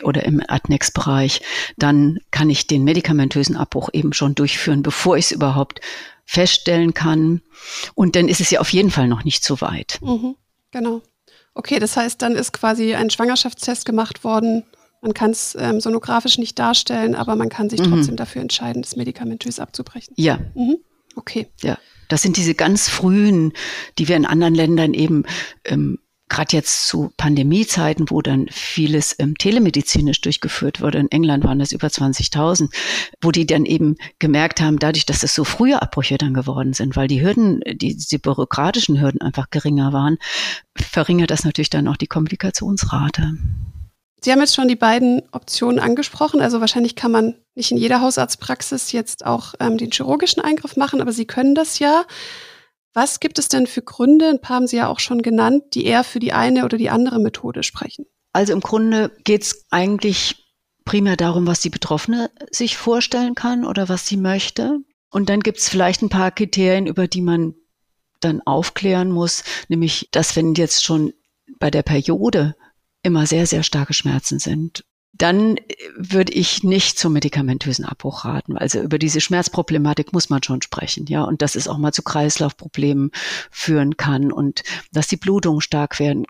oder 0.01 0.23
im 0.23 0.41
Adnex-Bereich, 0.47 1.41
dann 1.77 2.19
kann 2.31 2.49
ich 2.49 2.67
den 2.67 2.85
medikamentösen 2.85 3.57
Abbruch 3.57 3.89
eben 3.91 4.13
schon 4.13 4.33
durchführen, 4.33 4.81
bevor 4.81 5.17
ich 5.17 5.25
es 5.25 5.31
überhaupt 5.31 5.81
feststellen 6.25 6.93
kann. 6.93 7.41
Und 7.93 8.15
dann 8.15 8.27
ist 8.27 8.39
es 8.39 8.49
ja 8.49 8.61
auf 8.61 8.71
jeden 8.71 8.91
Fall 8.91 9.07
noch 9.07 9.23
nicht 9.23 9.43
zu 9.43 9.59
weit. 9.61 9.99
Mhm. 10.01 10.35
Genau. 10.73 11.01
Okay, 11.53 11.79
das 11.79 11.95
heißt, 11.95 12.21
dann 12.21 12.35
ist 12.35 12.51
quasi 12.51 12.95
ein 12.95 13.09
Schwangerschaftstest 13.09 13.85
gemacht 13.85 14.23
worden. 14.23 14.63
Man 15.01 15.13
kann 15.13 15.31
es 15.31 15.55
ähm, 15.59 15.79
sonografisch 15.79 16.37
nicht 16.37 16.57
darstellen, 16.57 17.13
aber 17.15 17.35
man 17.35 17.49
kann 17.49 17.69
sich 17.69 17.79
mhm. 17.79 17.91
trotzdem 17.91 18.15
dafür 18.15 18.41
entscheiden, 18.41 18.81
das 18.81 18.95
medikamentös 18.95 19.59
abzubrechen. 19.59 20.13
Ja. 20.17 20.39
Mhm. 20.55 20.77
Okay. 21.15 21.47
Ja. 21.61 21.77
Das 22.09 22.21
sind 22.21 22.37
diese 22.37 22.55
ganz 22.55 22.89
frühen, 22.89 23.53
die 23.97 24.07
wir 24.07 24.15
in 24.15 24.25
anderen 24.25 24.55
Ländern 24.55 24.93
eben 24.93 25.23
ähm, 25.63 25.99
gerade 26.33 26.55
jetzt 26.55 26.87
zu 26.87 27.13
Pandemiezeiten, 27.15 28.09
wo 28.09 28.21
dann 28.21 28.47
vieles 28.49 29.15
ähm, 29.19 29.37
telemedizinisch 29.37 30.19
durchgeführt 30.21 30.81
wurde, 30.81 30.97
in 30.97 31.11
England 31.11 31.43
waren 31.43 31.59
das 31.59 31.71
über 31.71 31.87
20.000, 31.87 32.73
wo 33.21 33.31
die 33.31 33.45
dann 33.45 33.65
eben 33.65 33.95
gemerkt 34.19 34.59
haben, 34.59 34.79
dadurch, 34.79 35.05
dass 35.05 35.23
es 35.23 35.35
so 35.35 35.43
frühe 35.43 35.81
Abbrüche 35.81 36.17
dann 36.17 36.33
geworden 36.33 36.73
sind, 36.73 36.95
weil 36.95 37.07
die 37.07 37.21
Hürden, 37.21 37.61
die, 37.65 37.95
die 37.95 38.17
bürokratischen 38.17 38.99
Hürden 38.99 39.21
einfach 39.21 39.49
geringer 39.51 39.93
waren, 39.93 40.17
verringert 40.75 41.29
das 41.29 41.43
natürlich 41.43 41.69
dann 41.69 41.87
auch 41.87 41.97
die 41.97 42.07
Komplikationsrate. 42.07 43.37
Sie 44.21 44.31
haben 44.31 44.39
jetzt 44.39 44.55
schon 44.55 44.69
die 44.69 44.75
beiden 44.75 45.21
Optionen 45.33 45.79
angesprochen. 45.79 46.41
Also 46.41 46.61
wahrscheinlich 46.61 46.95
kann 46.95 47.11
man 47.11 47.35
nicht 47.55 47.71
in 47.71 47.77
jeder 47.77 48.01
Hausarztpraxis 48.01 48.91
jetzt 48.91 49.25
auch 49.25 49.53
ähm, 49.59 49.77
den 49.77 49.91
chirurgischen 49.91 50.41
Eingriff 50.41 50.77
machen, 50.77 51.01
aber 51.01 51.11
Sie 51.11 51.25
können 51.25 51.53
das 51.55 51.77
ja. 51.79 52.05
Was 52.93 53.19
gibt 53.19 53.39
es 53.39 53.47
denn 53.47 53.65
für 53.65 53.81
Gründe, 53.81 54.29
ein 54.29 54.41
paar 54.41 54.57
haben 54.57 54.67
Sie 54.67 54.77
ja 54.77 54.87
auch 54.87 54.99
schon 54.99 55.21
genannt, 55.21 55.63
die 55.73 55.85
eher 55.85 56.03
für 56.03 56.19
die 56.19 56.33
eine 56.33 56.63
oder 56.63 56.77
die 56.77 56.89
andere 56.89 57.19
Methode 57.19 57.63
sprechen? 57.63 58.05
Also 58.33 58.53
im 58.53 58.61
Grunde 58.61 59.11
geht 59.23 59.43
es 59.43 59.65
eigentlich 59.71 60.43
primär 60.85 61.17
darum, 61.17 61.47
was 61.47 61.61
die 61.61 61.69
Betroffene 61.69 62.29
sich 62.51 62.77
vorstellen 62.77 63.35
kann 63.35 63.65
oder 63.65 63.89
was 63.89 64.07
sie 64.07 64.17
möchte. 64.17 64.79
Und 65.09 65.29
dann 65.29 65.39
gibt 65.39 65.59
es 65.59 65.69
vielleicht 65.69 66.01
ein 66.01 66.09
paar 66.09 66.31
Kriterien, 66.31 66.87
über 66.87 67.07
die 67.07 67.21
man 67.21 67.55
dann 68.19 68.41
aufklären 68.41 69.11
muss, 69.11 69.43
nämlich, 69.67 70.09
dass 70.11 70.35
wenn 70.35 70.55
jetzt 70.55 70.83
schon 70.83 71.13
bei 71.59 71.69
der 71.69 71.83
Periode 71.83 72.55
immer 73.01 73.25
sehr, 73.27 73.45
sehr 73.47 73.63
starke 73.63 73.93
Schmerzen 73.93 74.39
sind 74.39 74.83
dann 75.13 75.57
würde 75.95 76.33
ich 76.33 76.63
nicht 76.63 76.97
zum 76.97 77.13
medikamentösen 77.13 77.85
Abbruch 77.85 78.25
raten. 78.25 78.57
Also 78.57 78.81
über 78.81 78.97
diese 78.97 79.21
Schmerzproblematik 79.21 80.11
muss 80.11 80.29
man 80.29 80.41
schon 80.41 80.61
sprechen, 80.61 81.05
ja, 81.05 81.23
und 81.23 81.41
dass 81.41 81.55
es 81.55 81.67
auch 81.67 81.77
mal 81.77 81.93
zu 81.93 82.01
Kreislaufproblemen 82.01 83.11
führen 83.51 83.95
kann 83.95 84.31
und 84.31 84.63
dass 84.91 85.07
die 85.07 85.17
Blutungen 85.17 85.61
stark 85.61 85.99
werden 85.99 86.25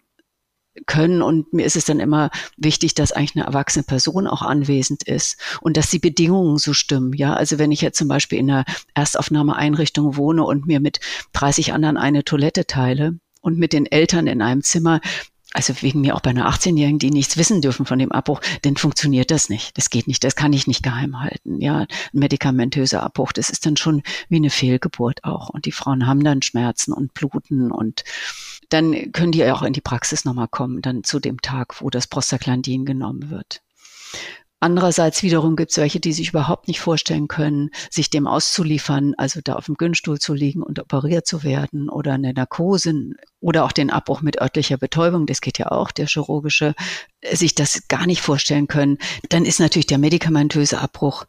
können. 0.86 1.22
Und 1.22 1.54
mir 1.54 1.66
ist 1.66 1.78
es 1.78 1.86
dann 1.86 2.02
immer 2.02 2.30
wichtig, 2.58 2.94
dass 2.94 3.14
eigentlich 3.14 3.38
eine 3.38 3.46
erwachsene 3.46 3.84
Person 3.84 4.28
auch 4.28 4.42
anwesend 4.42 5.04
ist 5.04 5.38
und 5.62 5.78
dass 5.78 5.90
die 5.90 6.00
Bedingungen 6.00 6.58
so 6.58 6.74
stimmen. 6.74 7.14
Ja, 7.14 7.36
also 7.36 7.60
wenn 7.60 7.72
ich 7.72 7.82
jetzt 7.82 7.98
zum 7.98 8.10
Beispiel 8.10 8.40
in 8.40 8.52
einer 8.52 8.66
Erstaufnahmeeinrichtung 8.96 10.18
wohne 10.18 10.44
und 10.44 10.66
mir 10.66 10.82
mit 10.82 11.00
30 11.32 11.72
anderen 11.72 11.96
eine 11.96 12.26
Toilette 12.26 12.68
teile, 12.68 13.18
und 13.44 13.60
mit 13.60 13.74
den 13.74 13.86
Eltern 13.86 14.26
in 14.26 14.42
einem 14.42 14.64
Zimmer, 14.64 15.02
also 15.54 15.74
wegen 15.82 16.02
mir 16.02 16.16
auch 16.16 16.22
bei 16.22 16.32
einer 16.32 16.50
18-Jährigen, 16.50 17.00
die 17.00 17.12
nichts 17.12 17.38
wissen 17.38 17.62
dürfen 17.62 17.86
von 17.86 18.00
dem 18.00 18.12
Abbruch, 18.12 18.42
dann 18.64 18.76
funktioniert 18.76 19.32
das 19.32 19.50
nicht. 19.50 19.78
Das 19.78 19.90
geht 19.90 20.08
nicht, 20.08 20.24
das 20.24 20.36
kann 20.36 20.54
ich 20.54 20.68
nicht 20.68 20.84
geheim 20.84 21.22
halten. 21.22 21.62
Ja, 21.62 21.82
ein 21.82 21.88
medikamentöser 22.12 23.04
Abbruch, 23.04 23.32
das 23.32 23.50
ist 23.50 23.66
dann 23.66 23.78
schon 23.78 24.02
wie 24.30 24.38
eine 24.38 24.50
Fehlgeburt 24.50 25.24
auch. 25.24 25.50
Und 25.50 25.66
die 25.66 25.72
Frauen 25.72 26.08
haben 26.08 26.24
dann 26.24 26.42
Schmerzen 26.42 26.92
und 26.92 27.14
Bluten 27.14 27.72
und 27.72 28.04
dann 28.70 29.12
können 29.12 29.32
die 29.32 29.46
auch 29.46 29.62
in 29.62 29.74
die 29.74 29.82
Praxis 29.82 30.26
nochmal 30.26 30.48
kommen, 30.48 30.82
dann 30.82 31.04
zu 31.04 31.20
dem 31.20 31.42
Tag, 31.42 31.82
wo 31.82 31.90
das 31.90 32.08
Prostaglandin 32.08 32.86
genommen 32.86 33.30
wird. 33.30 33.62
Andererseits 34.64 35.24
wiederum 35.24 35.58
gibt 35.58 35.72
es 35.72 35.78
welche, 35.78 36.00
die 36.00 36.14
sich 36.14 36.30
überhaupt 36.30 36.70
nicht 36.70 36.80
vorstellen 36.80 37.28
können, 37.28 37.70
sich 37.92 38.10
dem 38.10 38.28
auszuliefern, 38.28 39.14
also 39.18 39.42
da 39.44 39.56
auf 39.56 39.66
dem 39.66 39.76
Gynstuhl 39.76 40.20
zu 40.20 40.34
liegen 40.34 40.64
und 40.64 40.80
operiert 40.80 41.28
zu 41.28 41.44
werden 41.44 41.90
oder 41.90 42.14
eine 42.14 42.32
Narkose 42.32 43.10
oder 43.42 43.66
auch 43.66 43.74
den 43.74 43.90
Abbruch 43.90 44.22
mit 44.22 44.40
örtlicher 44.40 44.78
Betäubung, 44.78 45.26
das 45.26 45.42
geht 45.42 45.58
ja 45.58 45.70
auch, 45.70 45.92
der 45.92 46.08
chirurgische, 46.08 46.76
sich 47.30 47.56
das 47.56 47.90
gar 47.90 48.06
nicht 48.06 48.22
vorstellen 48.22 48.68
können. 48.68 49.00
Dann 49.28 49.44
ist 49.44 49.60
natürlich 49.60 49.88
der 49.88 49.98
medikamentöse 49.98 50.80
Abbruch 50.80 51.26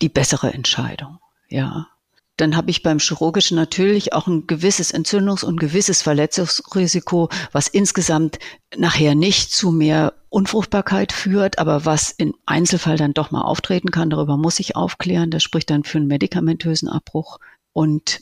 die 0.00 0.08
bessere 0.08 0.52
Entscheidung. 0.52 1.18
Ja. 1.48 1.88
Dann 2.36 2.56
habe 2.56 2.70
ich 2.70 2.84
beim 2.84 3.00
chirurgischen 3.00 3.56
natürlich 3.56 4.12
auch 4.12 4.28
ein 4.28 4.46
gewisses 4.46 4.94
Entzündungs- 4.94 5.44
und 5.44 5.58
gewisses 5.58 6.02
Verletzungsrisiko, 6.02 7.28
was 7.50 7.66
insgesamt 7.66 8.38
nachher 8.76 9.16
nicht 9.16 9.50
zu 9.50 9.72
mehr 9.72 10.14
Unfruchtbarkeit 10.30 11.12
führt, 11.12 11.58
aber 11.58 11.84
was 11.84 12.10
im 12.10 12.34
Einzelfall 12.46 12.96
dann 12.96 13.14
doch 13.14 13.30
mal 13.30 13.42
auftreten 13.42 13.90
kann. 13.90 14.10
Darüber 14.10 14.36
muss 14.36 14.60
ich 14.60 14.76
aufklären. 14.76 15.30
Das 15.30 15.42
spricht 15.42 15.70
dann 15.70 15.84
für 15.84 15.98
einen 15.98 16.06
medikamentösen 16.06 16.88
Abbruch. 16.88 17.38
Und 17.72 18.20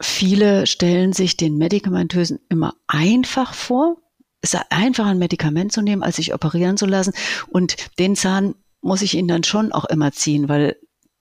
viele 0.00 0.66
stellen 0.66 1.12
sich 1.12 1.36
den 1.36 1.56
medikamentösen 1.56 2.40
immer 2.48 2.74
einfach 2.86 3.54
vor. 3.54 3.96
Es 4.42 4.54
ist 4.54 4.62
einfach 4.70 5.06
ein 5.06 5.18
Medikament 5.18 5.72
zu 5.72 5.80
nehmen, 5.80 6.02
als 6.02 6.16
sich 6.16 6.34
operieren 6.34 6.76
zu 6.76 6.86
lassen. 6.86 7.14
Und 7.48 7.76
den 7.98 8.14
Zahn 8.14 8.54
muss 8.82 9.02
ich 9.02 9.14
ihnen 9.14 9.28
dann 9.28 9.44
schon 9.44 9.72
auch 9.72 9.86
immer 9.86 10.12
ziehen, 10.12 10.48
weil 10.48 10.76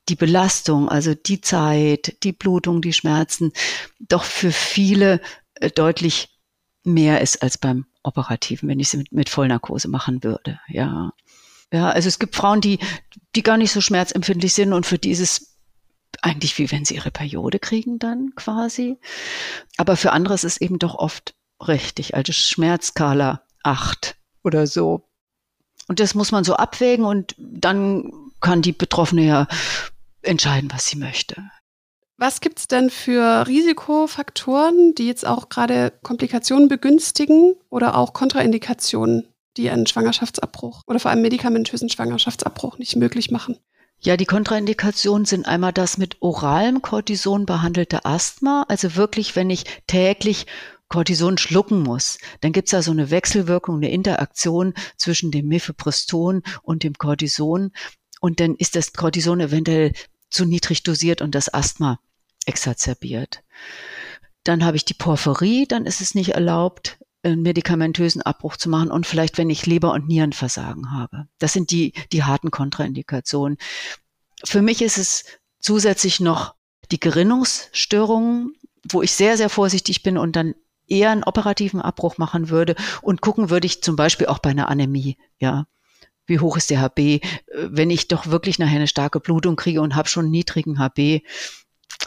die 0.10 0.16
Belastung, 0.16 0.90
also 0.90 1.16
die 1.16 1.42
Zeit, 1.42 2.18
die 2.24 2.34
Blutung, 2.34 2.82
die 2.82 2.94
Schmerzen 2.94 3.54
doch 4.00 4.24
für 4.24 4.52
viele 4.52 5.20
äh, 5.56 5.72
deutlich 5.72 6.30
mehr 6.84 7.22
ist 7.22 7.42
als 7.42 7.58
beim 7.58 7.86
Operativen, 8.06 8.70
wenn 8.70 8.80
ich 8.80 8.88
es 8.88 8.94
mit, 8.94 9.12
mit 9.12 9.30
Vollnarkose 9.30 9.88
machen 9.88 10.24
würde. 10.24 10.60
Ja. 10.68 11.12
Ja, 11.74 11.90
also 11.90 12.08
es 12.08 12.20
gibt 12.20 12.36
Frauen, 12.36 12.62
die, 12.62 12.80
die 13.36 13.44
gar 13.44 13.58
nicht 13.58 13.72
so 13.72 13.82
schmerzempfindlich 13.82 14.54
sind 14.54 14.72
und 14.72 14.86
für 14.86 14.98
dieses 15.00 15.56
eigentlich 16.22 16.58
wie 16.58 16.72
wenn 16.72 16.86
sie 16.86 16.96
ihre 16.96 17.12
Periode 17.12 17.60
kriegen 17.60 18.00
dann 18.00 18.34
quasi. 18.36 18.98
Aber 19.78 19.98
für 19.98 20.12
andere 20.12 20.34
ist 20.34 20.44
es 20.44 20.62
eben 20.62 20.80
doch 20.80 20.96
oft 20.96 21.36
richtig, 21.66 22.16
also 22.16 22.32
Schmerzskala 22.32 23.44
8 23.64 24.16
oder 24.44 24.68
so. 24.68 25.10
Und 25.88 26.00
das 26.00 26.16
muss 26.16 26.32
man 26.32 26.44
so 26.44 26.56
abwägen 26.56 27.06
und 27.06 27.36
dann 27.38 28.12
kann 28.42 28.62
die 28.62 28.72
Betroffene 28.72 29.26
ja 29.26 29.48
entscheiden, 30.22 30.72
was 30.72 30.88
sie 30.88 30.98
möchte. 30.98 31.44
Was 32.18 32.40
gibt 32.40 32.60
es 32.60 32.68
denn 32.68 32.90
für 32.90 33.46
Risikofaktoren, 33.46 34.96
die 34.96 35.08
jetzt 35.08 35.28
auch 35.28 35.50
gerade 35.50 35.92
Komplikationen 36.02 36.70
begünstigen 36.70 37.56
oder 37.70 37.98
auch 37.98 38.14
Kontraindikationen, 38.14 39.28
die 39.58 39.70
einen 39.70 39.86
Schwangerschaftsabbruch 39.86 40.82
oder 40.88 41.00
vor 41.00 41.12
allem 41.12 41.22
medikamentösen 41.22 41.90
Schwangerschaftsabbruch 41.90 42.78
nicht 42.78 42.96
möglich 42.96 43.32
machen? 43.32 43.58
Ja, 44.00 44.16
die 44.16 44.26
Kontraindikationen 44.26 45.26
sind 45.26 45.46
einmal 45.46 45.74
das 45.74 45.98
mit 45.98 46.22
oralem 46.22 46.82
Cortison 46.82 47.46
behandelte 47.46 48.06
Asthma, 48.06 48.66
also 48.70 48.96
wirklich, 48.96 49.36
wenn 49.36 49.50
ich 49.50 49.66
täglich 49.88 50.46
Cortison 50.88 51.38
schlucken 51.38 51.82
muss, 51.82 52.20
dann 52.40 52.54
gibt 52.54 52.68
es 52.68 52.72
da 52.72 52.82
so 52.82 52.92
eine 52.92 53.10
Wechselwirkung, 53.10 53.78
eine 53.78 53.92
Interaktion 53.92 54.74
zwischen 54.96 55.32
dem 55.32 55.48
Mifepriston 55.48 56.44
und 56.62 56.84
dem 56.84 56.94
Cortison. 56.94 57.72
Und 58.22 58.40
dann 58.40 58.56
ist 58.56 58.76
das 58.76 58.94
Cortison 58.94 59.40
eventuell 59.40 59.94
zu 60.30 60.46
niedrig 60.46 60.84
dosiert 60.84 61.22
und 61.22 61.34
das 61.34 61.54
Asthma 61.54 62.00
exacerbiert. 62.46 63.44
Dann 64.44 64.64
habe 64.64 64.78
ich 64.78 64.86
die 64.86 64.94
Porphyrie, 64.94 65.66
dann 65.68 65.86
ist 65.86 66.02
es 66.02 66.16
nicht 66.16 66.36
erlaubt, 66.36 66.98
einen 67.24 67.42
medikamentösen 67.42 68.22
Abbruch 68.22 68.58
zu 68.58 68.70
machen 68.70 68.92
und 68.92 69.08
vielleicht, 69.08 69.38
wenn 69.38 69.50
ich 69.50 69.66
Leber- 69.66 69.94
und 69.94 70.08
Nierenversagen 70.08 70.92
habe. 70.92 71.28
Das 71.40 71.54
sind 71.54 71.72
die, 71.72 71.94
die 72.12 72.24
harten 72.24 72.52
Kontraindikationen. 72.52 73.58
Für 74.44 74.62
mich 74.62 74.82
ist 74.84 74.98
es 75.00 75.26
zusätzlich 75.60 76.20
noch 76.20 76.54
die 76.92 77.00
Gerinnungsstörungen, 77.00 78.54
wo 78.88 79.02
ich 79.02 79.14
sehr, 79.14 79.38
sehr 79.38 79.50
vorsichtig 79.50 80.04
bin 80.04 80.20
und 80.20 80.36
dann 80.36 80.54
eher 80.88 81.10
einen 81.10 81.24
operativen 81.24 81.82
Abbruch 81.82 82.20
machen 82.20 82.50
würde 82.50 82.76
und 83.02 83.22
gucken 83.22 83.50
würde 83.50 83.66
ich 83.66 83.82
zum 83.82 83.96
Beispiel 83.96 84.28
auch 84.28 84.38
bei 84.38 84.52
einer 84.52 84.70
Anämie, 84.70 85.18
ja 85.40 85.66
wie 86.28 86.40
hoch 86.40 86.58
ist 86.58 86.70
der 86.70 86.82
HB, 86.82 87.22
wenn 87.54 87.90
ich 87.90 88.08
doch 88.08 88.28
wirklich 88.28 88.60
nachher 88.60 88.78
eine 88.78 88.88
starke 88.88 89.20
Blutung 89.20 89.56
kriege 89.56 89.82
und 89.82 89.96
habe 89.96 90.10
schon 90.10 90.26
einen 90.26 90.32
niedrigen 90.32 90.80
HB, 90.80 91.22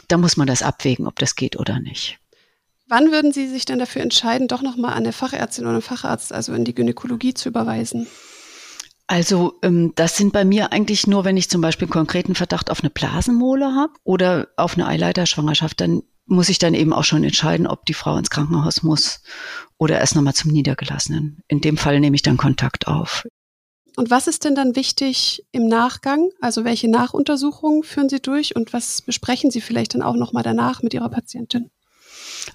da 0.09 0.17
muss 0.17 0.37
man 0.37 0.47
das 0.47 0.61
abwägen, 0.61 1.07
ob 1.07 1.17
das 1.19 1.35
geht 1.35 1.57
oder 1.57 1.79
nicht. 1.79 2.19
Wann 2.87 3.11
würden 3.11 3.31
Sie 3.31 3.47
sich 3.47 3.65
denn 3.65 3.79
dafür 3.79 4.01
entscheiden, 4.01 4.47
doch 4.47 4.63
nochmal 4.63 4.91
an 4.91 5.03
eine 5.03 5.13
Fachärztin 5.13 5.65
oder 5.65 5.73
einen 5.73 5.81
Facharzt, 5.81 6.33
also 6.33 6.53
in 6.53 6.65
die 6.65 6.73
Gynäkologie 6.73 7.35
zu 7.35 7.49
überweisen? 7.49 8.07
Also 9.05 9.59
ähm, 9.61 9.93
das 9.95 10.17
sind 10.17 10.33
bei 10.33 10.43
mir 10.43 10.71
eigentlich 10.71 11.07
nur, 11.07 11.23
wenn 11.23 11.37
ich 11.37 11.49
zum 11.49 11.61
Beispiel 11.61 11.85
einen 11.85 11.93
konkreten 11.93 12.35
Verdacht 12.35 12.69
auf 12.71 12.81
eine 12.81 12.89
Blasenmole 12.89 13.75
habe 13.75 13.93
oder 14.03 14.49
auf 14.57 14.75
eine 14.75 14.87
Eileiterschwangerschaft, 14.87 15.81
dann 15.81 16.03
muss 16.25 16.49
ich 16.49 16.59
dann 16.59 16.73
eben 16.73 16.93
auch 16.93 17.03
schon 17.03 17.23
entscheiden, 17.23 17.67
ob 17.67 17.85
die 17.85 17.93
Frau 17.93 18.17
ins 18.17 18.29
Krankenhaus 18.29 18.83
muss 18.83 19.21
oder 19.77 19.99
erst 19.99 20.15
nochmal 20.15 20.35
zum 20.35 20.51
Niedergelassenen. 20.51 21.41
In 21.47 21.61
dem 21.61 21.77
Fall 21.77 21.99
nehme 21.99 22.15
ich 22.15 22.21
dann 22.21 22.37
Kontakt 22.37 22.87
auf. 22.87 23.25
Und 23.99 24.09
was 24.09 24.27
ist 24.27 24.45
denn 24.45 24.55
dann 24.55 24.77
wichtig 24.77 25.45
im 25.51 25.67
Nachgang? 25.67 26.29
Also 26.39 26.63
welche 26.63 26.89
Nachuntersuchungen 26.89 27.83
führen 27.83 28.07
Sie 28.07 28.21
durch 28.21 28.55
und 28.55 28.71
was 28.71 29.01
besprechen 29.01 29.51
Sie 29.51 29.59
vielleicht 29.59 29.93
dann 29.93 30.03
auch 30.03 30.15
nochmal 30.15 30.41
danach 30.41 30.81
mit 30.81 30.93
Ihrer 30.93 31.09
Patientin? 31.09 31.69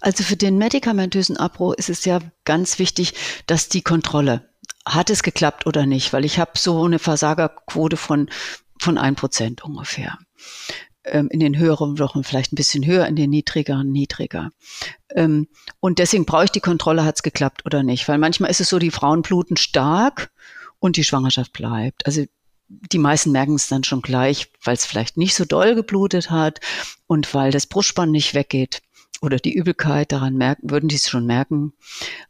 Also 0.01 0.25
für 0.25 0.37
den 0.37 0.57
medikamentösen 0.57 1.37
Abbruch 1.37 1.75
ist 1.75 1.91
es 1.91 2.07
ja 2.07 2.21
ganz 2.47 2.79
wichtig, 2.79 3.13
dass 3.47 3.69
die 3.69 3.83
Kontrolle, 3.83 4.49
hat 4.87 5.11
es 5.11 5.23
geklappt 5.23 5.67
oder 5.67 5.85
nicht, 5.85 6.15
weil 6.15 6.25
ich 6.25 6.39
habe 6.39 6.53
so 6.57 6.83
eine 6.83 6.99
Versagerquote 6.99 7.99
von, 7.99 8.31
von 8.81 8.97
ein 8.97 9.15
Prozent 9.15 9.63
ungefähr 9.63 10.17
ähm, 11.05 11.29
in 11.31 11.41
den 11.41 11.59
höheren 11.59 11.99
Wochen 11.99 12.25
vielleicht 12.25 12.55
ein 12.55 12.57
bisschen 12.57 12.87
höher, 12.87 13.07
in 13.07 13.17
den 13.17 13.29
niedrigeren 13.29 13.93
niedriger. 13.93 14.49
Ähm, 15.15 15.49
und 15.81 15.99
deswegen 15.99 16.25
brauche 16.25 16.45
ich 16.45 16.53
die 16.53 16.61
Kontrolle, 16.61 17.05
hat 17.05 17.17
es 17.17 17.23
geklappt 17.23 17.67
oder 17.67 17.83
nicht. 17.83 18.09
Weil 18.09 18.17
manchmal 18.17 18.51
ist 18.51 18.63
es 18.63 18.71
so, 18.71 18.79
die 18.79 18.91
Frauen 18.91 19.21
bluten 19.21 19.59
stark 19.59 20.31
und 20.85 20.99
die 20.99 21.05
Schwangerschaft 21.05 21.55
bleibt. 21.55 22.05
Also 22.05 22.27
die 22.69 22.99
meisten 22.99 23.33
merken 23.33 23.55
es 23.55 23.69
dann 23.69 23.85
schon 23.85 24.03
gleich, 24.03 24.53
weil 24.63 24.75
es 24.75 24.85
vielleicht 24.85 25.17
nicht 25.17 25.35
so 25.35 25.47
doll 25.47 25.75
geblutet 25.75 26.31
hat 26.31 26.61
und 27.07 27.33
weil 27.33 27.51
das 27.51 27.67
Brustspann 27.67 28.11
nicht 28.11 28.35
weggeht 28.35 28.83
oder 29.23 29.39
die 29.39 29.55
Übelkeit, 29.55 30.13
daran 30.13 30.37
merken, 30.37 30.71
würden 30.71 30.91
die 30.91 30.97
es 30.97 31.09
schon 31.09 31.25
merken. 31.25 31.73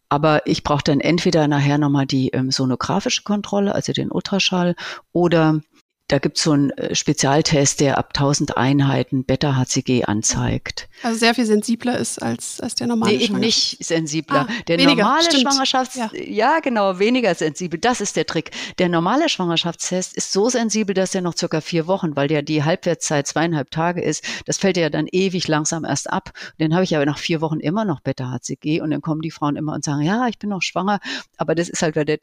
Aber 0.09 0.47
ich 0.47 0.63
brauche 0.63 0.85
dann 0.85 1.01
entweder 1.01 1.49
nachher 1.49 1.79
nochmal 1.79 2.07
die 2.07 2.29
ähm, 2.29 2.53
sonografische 2.53 3.25
Kontrolle, 3.25 3.75
also 3.75 3.93
den 3.93 4.13
Ultraschall, 4.13 4.77
oder 5.11 5.61
da 6.09 6.19
gibt 6.19 6.37
es 6.37 6.45
so 6.45 6.53
einen 6.53 6.71
äh, 6.71 6.95
Spezialtest, 6.95 7.81
der 7.81 7.97
ab 7.97 8.11
1000 8.15 8.59
Einheiten 8.59 9.25
Beta-HCG 9.25 10.05
anzeigt. 10.05 10.87
Also 11.03 11.19
sehr 11.19 11.35
viel 11.35 11.47
sensibler 11.47 11.99
ist 11.99 12.23
als, 12.23 12.61
als 12.61 12.75
der 12.75 12.89
normale 12.89 13.17
Nee, 13.17 13.25
eben 13.25 13.39
nicht 13.39 13.83
sensibler. 13.83 14.47
Ah, 14.49 14.53
der 14.69 14.79
weniger, 14.79 15.03
normale 15.03 15.25
stimmt. 15.25 15.43
Schwangerschafts... 15.43 15.97
Ja. 15.97 16.11
ja. 16.13 16.61
genau, 16.61 16.99
weniger 16.99 17.35
sensibel. 17.35 17.81
Das 17.81 18.03
ist 18.03 18.17
der 18.17 18.27
Trick. 18.27 18.51
Der 18.79 18.91
normale 18.91 19.31
Schwangerschaftstest 19.31 20.15
ist 20.15 20.31
so 20.31 20.51
sensibel, 20.51 20.95
dass 20.95 21.15
er 21.15 21.23
noch 21.23 21.37
circa 21.37 21.63
vier 21.63 21.87
Wochen, 21.87 22.15
weil 22.17 22.31
ja 22.31 22.43
die 22.43 22.63
Halbwertszeit 22.63 23.27
zweieinhalb 23.27 23.71
Tage 23.71 24.03
ist, 24.03 24.25
das 24.45 24.59
fällt 24.59 24.77
ja 24.77 24.91
dann 24.91 25.07
ewig 25.11 25.49
langsam 25.49 25.85
erst 25.85 26.11
ab. 26.11 26.33
Den 26.61 26.75
habe 26.75 26.85
ich 26.85 26.95
aber 26.95 27.07
nach 27.07 27.19
vier 27.19 27.41
Wochen 27.41 27.61
immer 27.61 27.87
noch 27.87 28.01
Beta-HCG 28.01 28.83
und 28.83 28.91
dann 28.91 29.01
kommen 29.01 29.23
die 29.23 29.31
Frauen 29.31 29.57
immer 29.57 29.73
und 29.73 29.85
sagen, 29.85 30.03
ja, 30.03 30.29
ich 30.29 30.39
bin 30.39 30.51
noch 30.51 30.63
schwanger. 30.63 31.01
Aber 31.39 31.55
das 31.55 31.71
ist 31.71 31.81
halt, 31.81 31.97
weil, 31.97 32.05
der 32.05 32.19